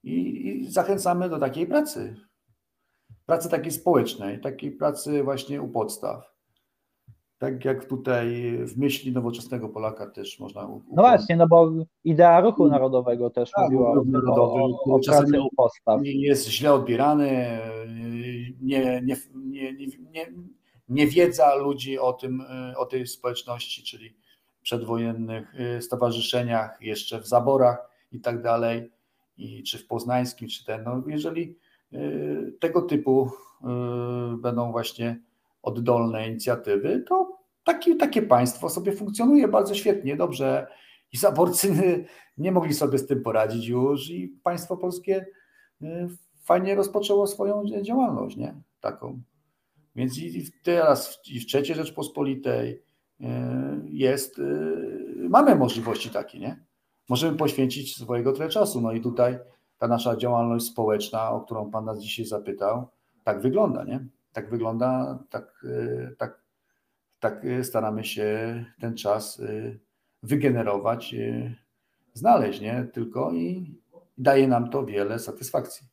[0.04, 2.16] i, i zachęcamy do takiej pracy
[3.26, 6.36] pracy takiej społecznej, takiej pracy właśnie u podstaw.
[7.38, 10.68] Tak jak tutaj w myśli nowoczesnego Polaka też można.
[10.68, 11.72] U, no właśnie, no bo
[12.04, 16.02] idea ruchu narodowego też tak, mówiła o, narodowy, o, o pracy u podstaw.
[16.04, 17.60] Jest źle odbierany,
[18.62, 19.74] nie, nie, nie,
[20.12, 20.34] nie,
[20.90, 22.44] nie wiedza ludzi o tym,
[22.78, 24.18] o tej społeczności, czyli
[24.62, 28.92] przedwojennych stowarzyszeniach, jeszcze w zaborach i tak dalej,
[29.38, 31.56] i czy w poznańskim, czy ten, no jeżeli
[31.96, 33.30] Y, tego typu
[33.62, 35.20] y, będą właśnie
[35.62, 40.68] oddolne inicjatywy, to taki, takie państwo sobie funkcjonuje bardzo świetnie, dobrze.
[41.12, 41.74] I zaborcy
[42.38, 45.26] nie mogli sobie z tym poradzić już i państwo polskie
[45.82, 46.08] y,
[46.44, 48.56] fajnie rozpoczęło swoją działalność, nie?
[48.82, 49.22] Taką.
[49.96, 52.82] Więc i teraz i w III Rzeczpospolitej
[53.84, 54.42] jest,
[55.30, 56.66] mamy możliwości takie, nie?
[57.10, 58.82] Możemy poświęcić swojego tyle czasu.
[58.82, 59.40] No i tutaj
[59.78, 62.88] ta nasza działalność społeczna, o którą Pan nas dzisiaj zapytał,
[63.24, 64.06] tak wygląda, nie?
[64.32, 66.42] Tak wygląda, tak, e, tak,
[67.20, 69.76] tak staramy się ten czas e,
[70.24, 71.56] wygenerować, e,
[72.14, 72.88] znaleźć, nie?
[72.94, 73.76] Tylko i
[74.18, 75.88] daje nam to wiele satysfakcji.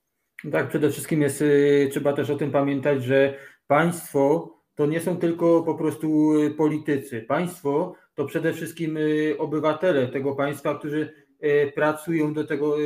[0.52, 1.44] Tak, przede wszystkim jest,
[1.90, 3.34] trzeba też o tym pamiętać, że
[3.66, 7.22] państwo to nie są tylko po prostu politycy.
[7.22, 8.98] Państwo to przede wszystkim
[9.38, 12.76] obywatele tego państwa, którzy E, pracują do tego,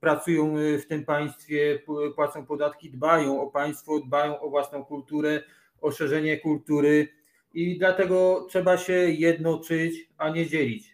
[0.00, 1.82] pracują w tym państwie,
[2.14, 5.42] płacą podatki, dbają o państwo, dbają o własną kulturę,
[5.80, 7.08] o szerzenie kultury
[7.54, 10.93] i dlatego trzeba się jednoczyć, a nie dzielić.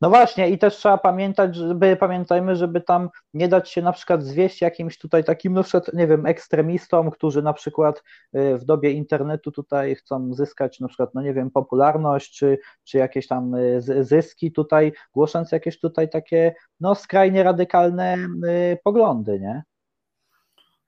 [0.00, 4.22] No właśnie i też trzeba pamiętać, żeby pamiętajmy, żeby tam nie dać się na przykład
[4.22, 8.02] zwieść jakimś tutaj takim, no przykład, nie wiem, ekstremistom, którzy na przykład
[8.36, 12.98] y, w dobie internetu tutaj chcą zyskać na przykład, no nie wiem, popularność, czy, czy
[12.98, 19.62] jakieś tam y, zyski tutaj, głosząc jakieś tutaj takie, no skrajnie radykalne y, poglądy, nie?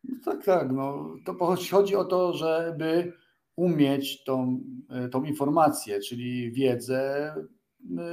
[0.05, 3.13] No tak, tak, no to chodzi o to, żeby
[3.57, 4.61] umieć tą,
[5.13, 7.35] tą informację, czyli wiedzę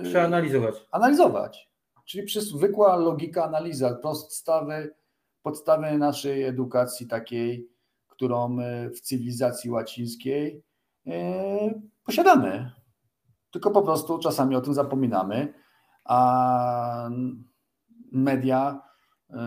[0.04, 0.76] Przeanalizować.
[0.92, 1.70] Analizować.
[2.06, 4.96] Czyli zwykła logika, analiza, podstawy,
[5.42, 7.70] podstawy naszej edukacji takiej,
[8.08, 8.58] którą
[8.96, 10.64] w cywilizacji łacińskiej
[11.06, 11.14] yy,
[12.04, 12.72] posiadamy.
[13.52, 15.54] Tylko po prostu czasami o tym zapominamy,
[16.04, 17.10] a
[18.12, 18.82] media,
[19.30, 19.38] yy,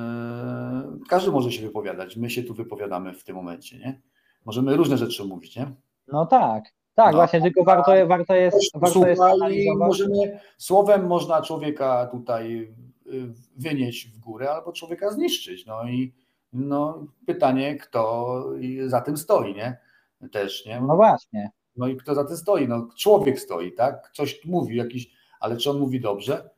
[1.09, 2.17] każdy może się wypowiadać.
[2.17, 4.03] My się tu wypowiadamy w tym momencie, nie?
[4.45, 5.75] Możemy różne rzeczy mówić, nie?
[6.09, 6.65] No tak.
[6.99, 9.23] Tak, no, właśnie, tylko warto, warto jest, warto jest
[9.77, 12.75] możemy, Słowem można człowieka tutaj
[13.07, 15.67] y, wynieść w górę albo człowieka zniszczyć.
[15.67, 16.15] No i
[16.53, 18.45] no, pytanie, kto
[18.87, 19.79] za tym stoi, nie?
[20.33, 20.81] Też, nie?
[20.81, 21.51] No właśnie.
[21.77, 22.69] No i kto za tym stoi?
[22.69, 24.11] No, człowiek stoi, tak?
[24.15, 26.51] Coś mówi, jakiś, ale czy on mówi dobrze?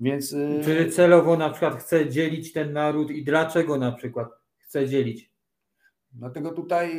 [0.00, 0.32] Więc.
[0.32, 4.28] Y, czy celowo na przykład chce dzielić ten naród i dlaczego na przykład
[4.58, 5.35] chce dzielić?
[6.18, 6.90] Dlatego tutaj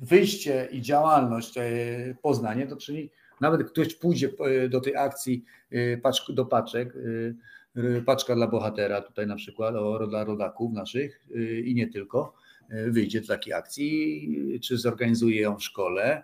[0.00, 1.64] wyjście i działalność e,
[2.22, 3.10] Poznanie, to czyli
[3.40, 6.94] nawet ktoś pójdzie e, do tej akcji e, do paczek,
[8.06, 11.26] paczka dla bohatera tutaj na przykład, o, dla rodaków naszych
[11.64, 12.34] i nie tylko,
[12.86, 16.22] wyjdzie do takiej akcji, czy zorganizuje ją w szkole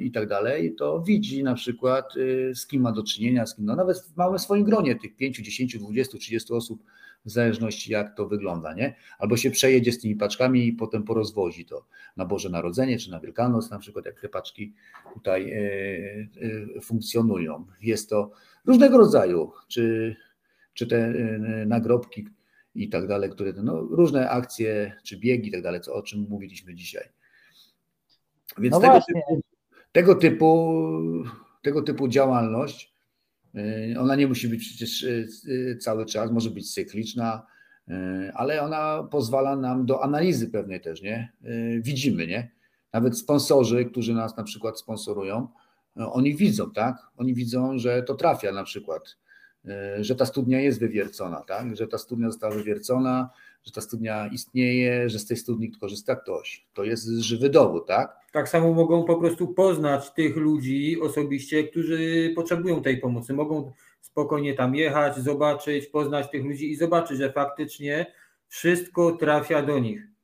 [0.00, 2.14] i tak dalej, to widzi na przykład
[2.54, 5.36] z kim ma do czynienia, z kim, no nawet w małym swoim gronie tych 5,
[5.36, 6.82] 10, 20, 30 osób
[7.24, 8.94] w zależności jak to wygląda, nie?
[9.18, 13.20] Albo się przejedzie z tymi paczkami i potem porozwozi to na Boże Narodzenie czy na
[13.20, 14.74] Wielkanoc, na przykład jak te paczki
[15.14, 15.56] tutaj e,
[16.76, 17.66] e, funkcjonują.
[17.82, 18.30] Jest to
[18.66, 20.16] różnego rodzaju, czy,
[20.74, 22.28] czy te e, nagrobki
[22.74, 26.26] i tak dalej, które no, różne akcje czy biegi i tak dalej, co, o czym
[26.28, 27.08] mówiliśmy dzisiaj.
[28.58, 29.40] Więc no tego, typu,
[29.92, 30.84] tego, typu,
[31.62, 32.93] tego typu działalność
[33.98, 37.46] ona nie musi być przecież e, cały czas, może być cykliczna,
[38.34, 41.32] ale ona pozwala nam do analizy pewnej też, nie?
[41.80, 42.50] Widzimy, nie?
[42.92, 45.48] Nawet sponsorzy, którzy nas na przykład sponsorują,
[45.96, 46.96] oni widzą, tak?
[47.16, 49.16] Oni widzą, że to trafia na przykład,
[50.00, 51.76] że ta studnia jest wywiercona, tak?
[51.76, 53.30] Że ta studnia została wywiercona,
[53.64, 56.66] że ta studnia istnieje, że z tej studni korzysta ktoś.
[56.74, 58.18] To jest żywy dowód, tak?
[58.32, 63.34] Tak samo mogą po prostu poznać tych ludzi osobiście, którzy potrzebują tej pomocy.
[63.34, 68.06] Mogą spokojnie tam jechać, zobaczyć, poznać tych ludzi i zobaczyć, że faktycznie
[68.48, 70.14] wszystko trafia do nich.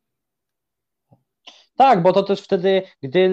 [1.77, 3.31] Tak, bo to też wtedy, gdy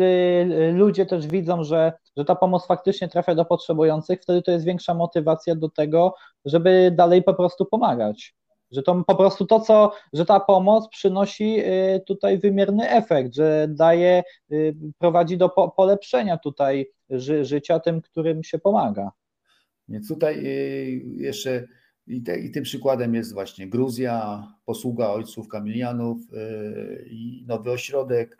[0.73, 4.93] ludzie też widzą, że, że ta pomoc faktycznie trafia do potrzebujących, wtedy to jest większa
[4.93, 8.36] motywacja do tego, żeby dalej po prostu pomagać.
[8.71, 13.67] Że to po prostu to, co, że ta pomoc przynosi y, tutaj wymierny efekt, że
[13.69, 19.11] daje, y, prowadzi do polepszenia tutaj ży, życia tym, którym się pomaga.
[19.87, 21.67] Więc tutaj y, jeszcze
[22.07, 26.17] i, te, i tym przykładem jest właśnie Gruzja, posługa ojców Kamilianów
[27.05, 28.37] i nowy ośrodek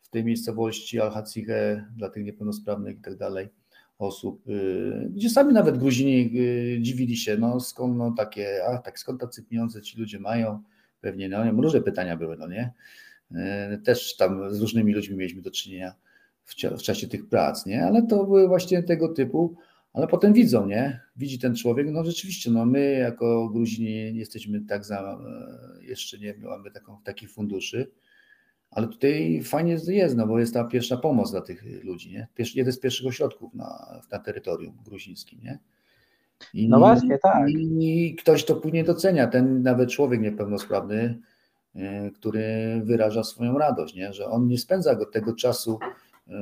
[0.00, 3.48] w tej miejscowości Al-Haciche dla tych niepełnosprawnych i tak dalej
[4.02, 8.98] osób, y, gdzie sami nawet Gruzini y, dziwili się, no skąd no takie, a tak
[8.98, 10.62] skąd tacy pieniądze ci ludzie mają,
[11.00, 12.72] pewnie, no różne pytania były, no nie,
[13.74, 15.94] y, też tam z różnymi ludźmi mieliśmy do czynienia
[16.44, 19.56] w, w czasie tych prac, nie, ale to były właśnie tego typu,
[19.92, 24.84] ale potem widzą, nie, widzi ten człowiek, no rzeczywiście, no my jako Gruzini jesteśmy tak
[24.84, 25.18] za,
[25.80, 27.90] jeszcze nie mamy taką, takich funduszy,
[28.70, 32.28] ale tutaj fajnie jest, no bo jest ta pierwsza pomoc dla tych ludzi, nie?
[32.34, 35.58] Pierwszy, jeden z pierwszych ośrodków na, na terytorium gruzińskim, nie?
[36.54, 37.50] I, no właśnie, tak.
[37.50, 41.18] I ktoś to później docenia, ten nawet człowiek niepełnosprawny,
[41.74, 44.12] e, który wyraża swoją radość, nie?
[44.12, 46.32] że on nie spędza go tego czasu e,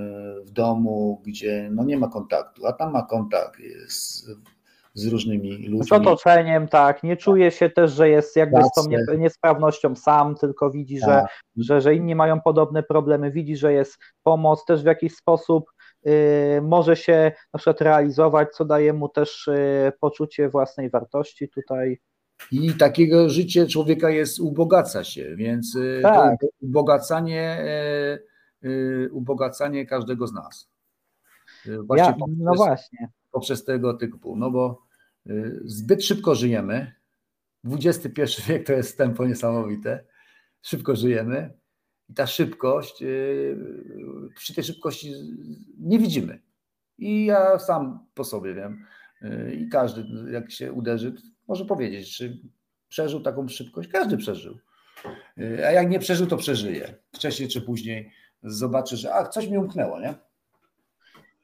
[0.44, 4.30] w domu, gdzie no nie ma kontaktu, a tam ma kontakt, jest
[4.98, 5.84] z różnymi ludźmi.
[5.84, 7.02] Z otoczeniem, tak.
[7.02, 11.08] Nie czuje się też, że jest jakby z tą niesprawnością sam, tylko widzi, tak.
[11.08, 15.70] że, że, że inni mają podobne problemy, widzi, że jest pomoc, też w jakiś sposób
[16.06, 21.98] y, może się na przykład realizować, co daje mu też y, poczucie własnej wartości tutaj.
[22.52, 26.36] I takiego życie człowieka jest ubogaca się, więc y, tak.
[26.60, 27.64] ubogacanie,
[29.12, 30.70] ubogacanie każdego z nas.
[31.86, 33.08] Właśnie ja, no właśnie.
[33.30, 34.87] Poprzez tego typu, no bo
[35.64, 36.92] zbyt szybko żyjemy.
[37.64, 40.04] XXI wiek to jest tempo niesamowite.
[40.62, 41.58] Szybko żyjemy
[42.08, 43.56] i ta szybkość, y,
[44.36, 45.12] przy tej szybkości
[45.78, 46.40] nie widzimy.
[46.98, 48.86] I ja sam po sobie wiem,
[49.22, 51.14] y, i każdy, jak się uderzy,
[51.48, 52.40] może powiedzieć, czy
[52.88, 53.88] przeżył taką szybkość.
[53.88, 54.58] Każdy przeżył.
[55.36, 56.94] A jak nie przeżył, to przeżyje.
[57.14, 58.12] Wcześniej czy później
[58.42, 60.14] zobaczy, że a, coś mi umknęło, nie?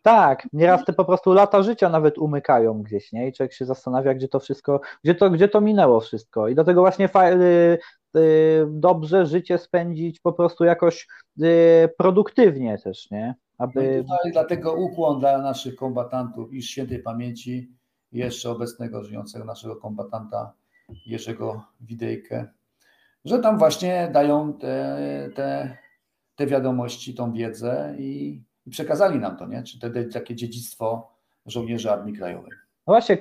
[0.05, 3.29] Tak, nieraz te po prostu lata życia nawet umykają gdzieś, nie?
[3.29, 6.49] I człowiek się zastanawia, gdzie to wszystko, gdzie to, gdzie to minęło wszystko.
[6.49, 7.79] I dlatego właśnie y,
[8.17, 11.09] y, dobrze życie spędzić po prostu jakoś
[11.43, 13.35] y, produktywnie też, nie?
[13.59, 14.05] Aby...
[14.09, 17.73] No dlatego ukłon dla naszych kombatantów i świętej pamięci
[18.13, 20.53] jeszcze obecnego żyjącego naszego kombatanta
[21.07, 22.49] Jerzego Widejkę,
[23.25, 24.99] że tam właśnie dają te,
[25.35, 25.77] te,
[26.37, 29.63] te wiadomości, tą wiedzę i i przekazali nam to, nie?
[29.63, 31.11] Czy te, takie dziedzictwo
[31.47, 32.53] żołnierzy Armii Krajowej.
[32.87, 33.17] No właśnie,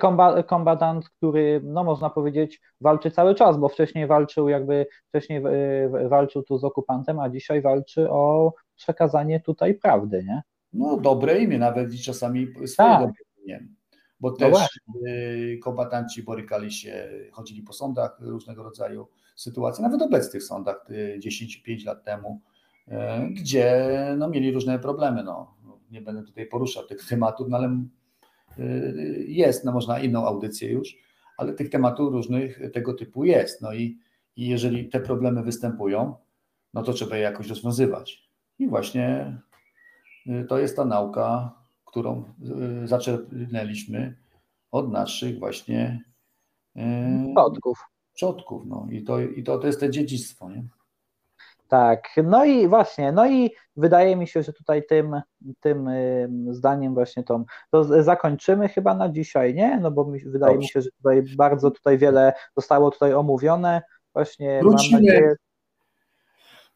[0.46, 5.42] kombatant, który, no można powiedzieć, walczy cały czas, bo wcześniej walczył jakby, wcześniej
[6.04, 10.42] e, walczył tu z okupantem, a dzisiaj walczy o przekazanie tutaj prawdy, nie?
[10.72, 13.00] No dobre imię, nawet i czasami swoje tak.
[13.00, 13.66] dobre imię.
[14.20, 14.52] Bo no też
[14.86, 14.94] no
[15.62, 20.86] kombatanci borykali się, chodzili po sądach różnego rodzaju sytuacji, nawet obecnych sądach
[21.18, 22.53] 10-5 lat temu, E,
[23.30, 25.22] gdzie no, mieli różne problemy.
[25.22, 25.54] No.
[25.90, 27.84] Nie będę tutaj poruszał tych tematów, no, ale
[28.58, 28.64] e,
[29.26, 30.96] jest, no, można inną audycję już,
[31.36, 33.62] ale tych tematów różnych tego typu jest.
[33.62, 33.98] No i,
[34.36, 36.14] i jeżeli te problemy występują,
[36.74, 38.30] no to trzeba je jakoś rozwiązywać.
[38.58, 39.36] I właśnie
[40.26, 41.52] e, to jest ta nauka,
[41.84, 42.24] którą
[42.84, 44.16] zaczerpnęliśmy
[44.70, 46.04] od naszych właśnie
[47.32, 47.84] przodków.
[48.14, 48.86] przodków no.
[48.90, 50.50] I, to, i to, to jest to dziedzictwo.
[50.50, 50.64] Nie?
[51.74, 55.20] Tak, no i właśnie, no i wydaje mi się, że tutaj tym,
[55.60, 55.88] tym
[56.50, 59.78] zdaniem właśnie tą, to zakończymy chyba na dzisiaj, nie?
[59.80, 60.58] No bo mi, wydaje Dobrze.
[60.58, 63.82] mi się, że tutaj bardzo tutaj wiele zostało tutaj omówione.
[64.12, 65.34] Właśnie wrócimy, mam nadzieję...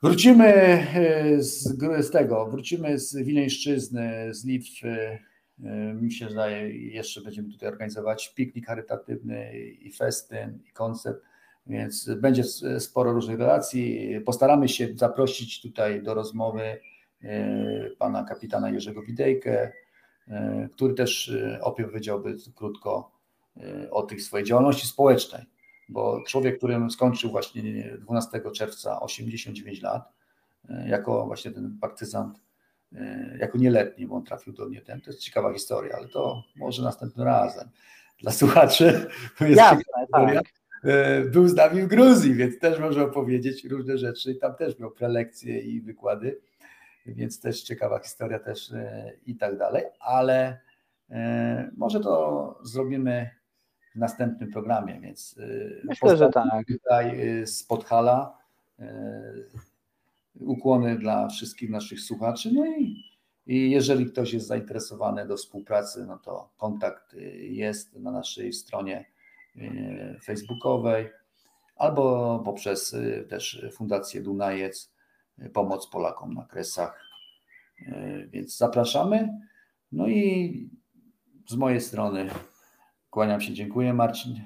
[0.03, 5.19] Wrócimy e, z, z tego, wrócimy z Wileńszczyzny, z Litwy.
[5.65, 11.23] E, mi się zdaje, jeszcze będziemy tutaj organizować piknik charytatywny i festyn, i koncert
[11.69, 12.45] więc będzie
[12.79, 14.11] sporo różnych relacji.
[14.27, 16.81] Postaramy się zaprosić tutaj do rozmowy
[17.23, 19.73] e, pana kapitana Jerzego Widejkę,
[20.29, 23.19] e, który też e, opowiedziałby krótko
[23.91, 25.43] o tej swojej działalności społecznej,
[25.89, 27.63] bo człowiek, którym skończył właśnie
[28.01, 30.13] 12 czerwca 89 lat,
[30.87, 32.41] jako właśnie ten partyzant,
[33.39, 37.27] jako nieletni, bo on trafił do mnie, to jest ciekawa historia, ale to może następnym
[37.27, 37.69] razem.
[38.21, 39.07] Dla słuchaczy
[39.39, 40.37] to jest Jasne, tak.
[40.37, 40.58] E,
[41.33, 44.35] był z nami w Gruzji, więc też może opowiedzieć różne rzeczy.
[44.35, 46.39] Tam też miał prelekcje i wykłady,
[47.07, 50.61] więc też ciekawa historia też e, i tak dalej, ale
[51.11, 53.31] e, może to zrobimy
[53.95, 55.41] w następnym programie, więc
[55.85, 56.67] myślę, że tak.
[56.69, 58.39] Tutaj z Podhala
[60.41, 62.51] ukłony dla wszystkich naszych słuchaczy.
[62.53, 63.05] No i,
[63.47, 69.05] i jeżeli ktoś jest zainteresowany do współpracy, no to kontakt jest na naszej stronie
[70.23, 71.09] facebookowej
[71.79, 74.95] albo poprzez y, też Fundację Dunajec,
[75.39, 77.09] y, pomoc Polakom na Kresach.
[78.29, 79.39] Więc zapraszamy.
[79.93, 80.71] No i
[81.49, 82.31] z mojej strony
[83.11, 83.95] kłaniam się, dziękuję.
[83.95, 84.41] Marcin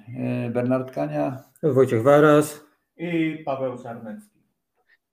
[0.51, 1.43] Bernard Kania.
[1.63, 2.65] Wojciech Waras
[2.97, 4.41] i Paweł Sarnecki.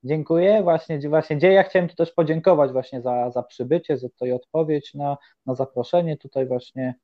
[0.03, 0.63] Dziękuję.
[0.63, 4.93] Właśnie, właśnie gdzie ja chciałem tu też podziękować właśnie za, za przybycie, za tutaj odpowiedź
[4.93, 6.95] na, na zaproszenie tutaj właśnie.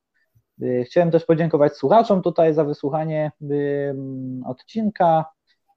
[0.86, 3.32] Chciałem też podziękować słuchaczom tutaj za wysłuchanie
[4.46, 5.26] odcinka.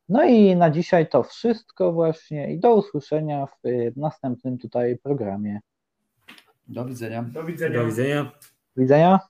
[0.09, 3.61] No i na dzisiaj to wszystko właśnie i do usłyszenia w
[3.97, 5.61] następnym tutaj programie.
[6.69, 7.23] Do widzenia.
[7.23, 7.79] Do widzenia.
[7.79, 8.25] Do widzenia.
[8.77, 9.21] Do widzenia.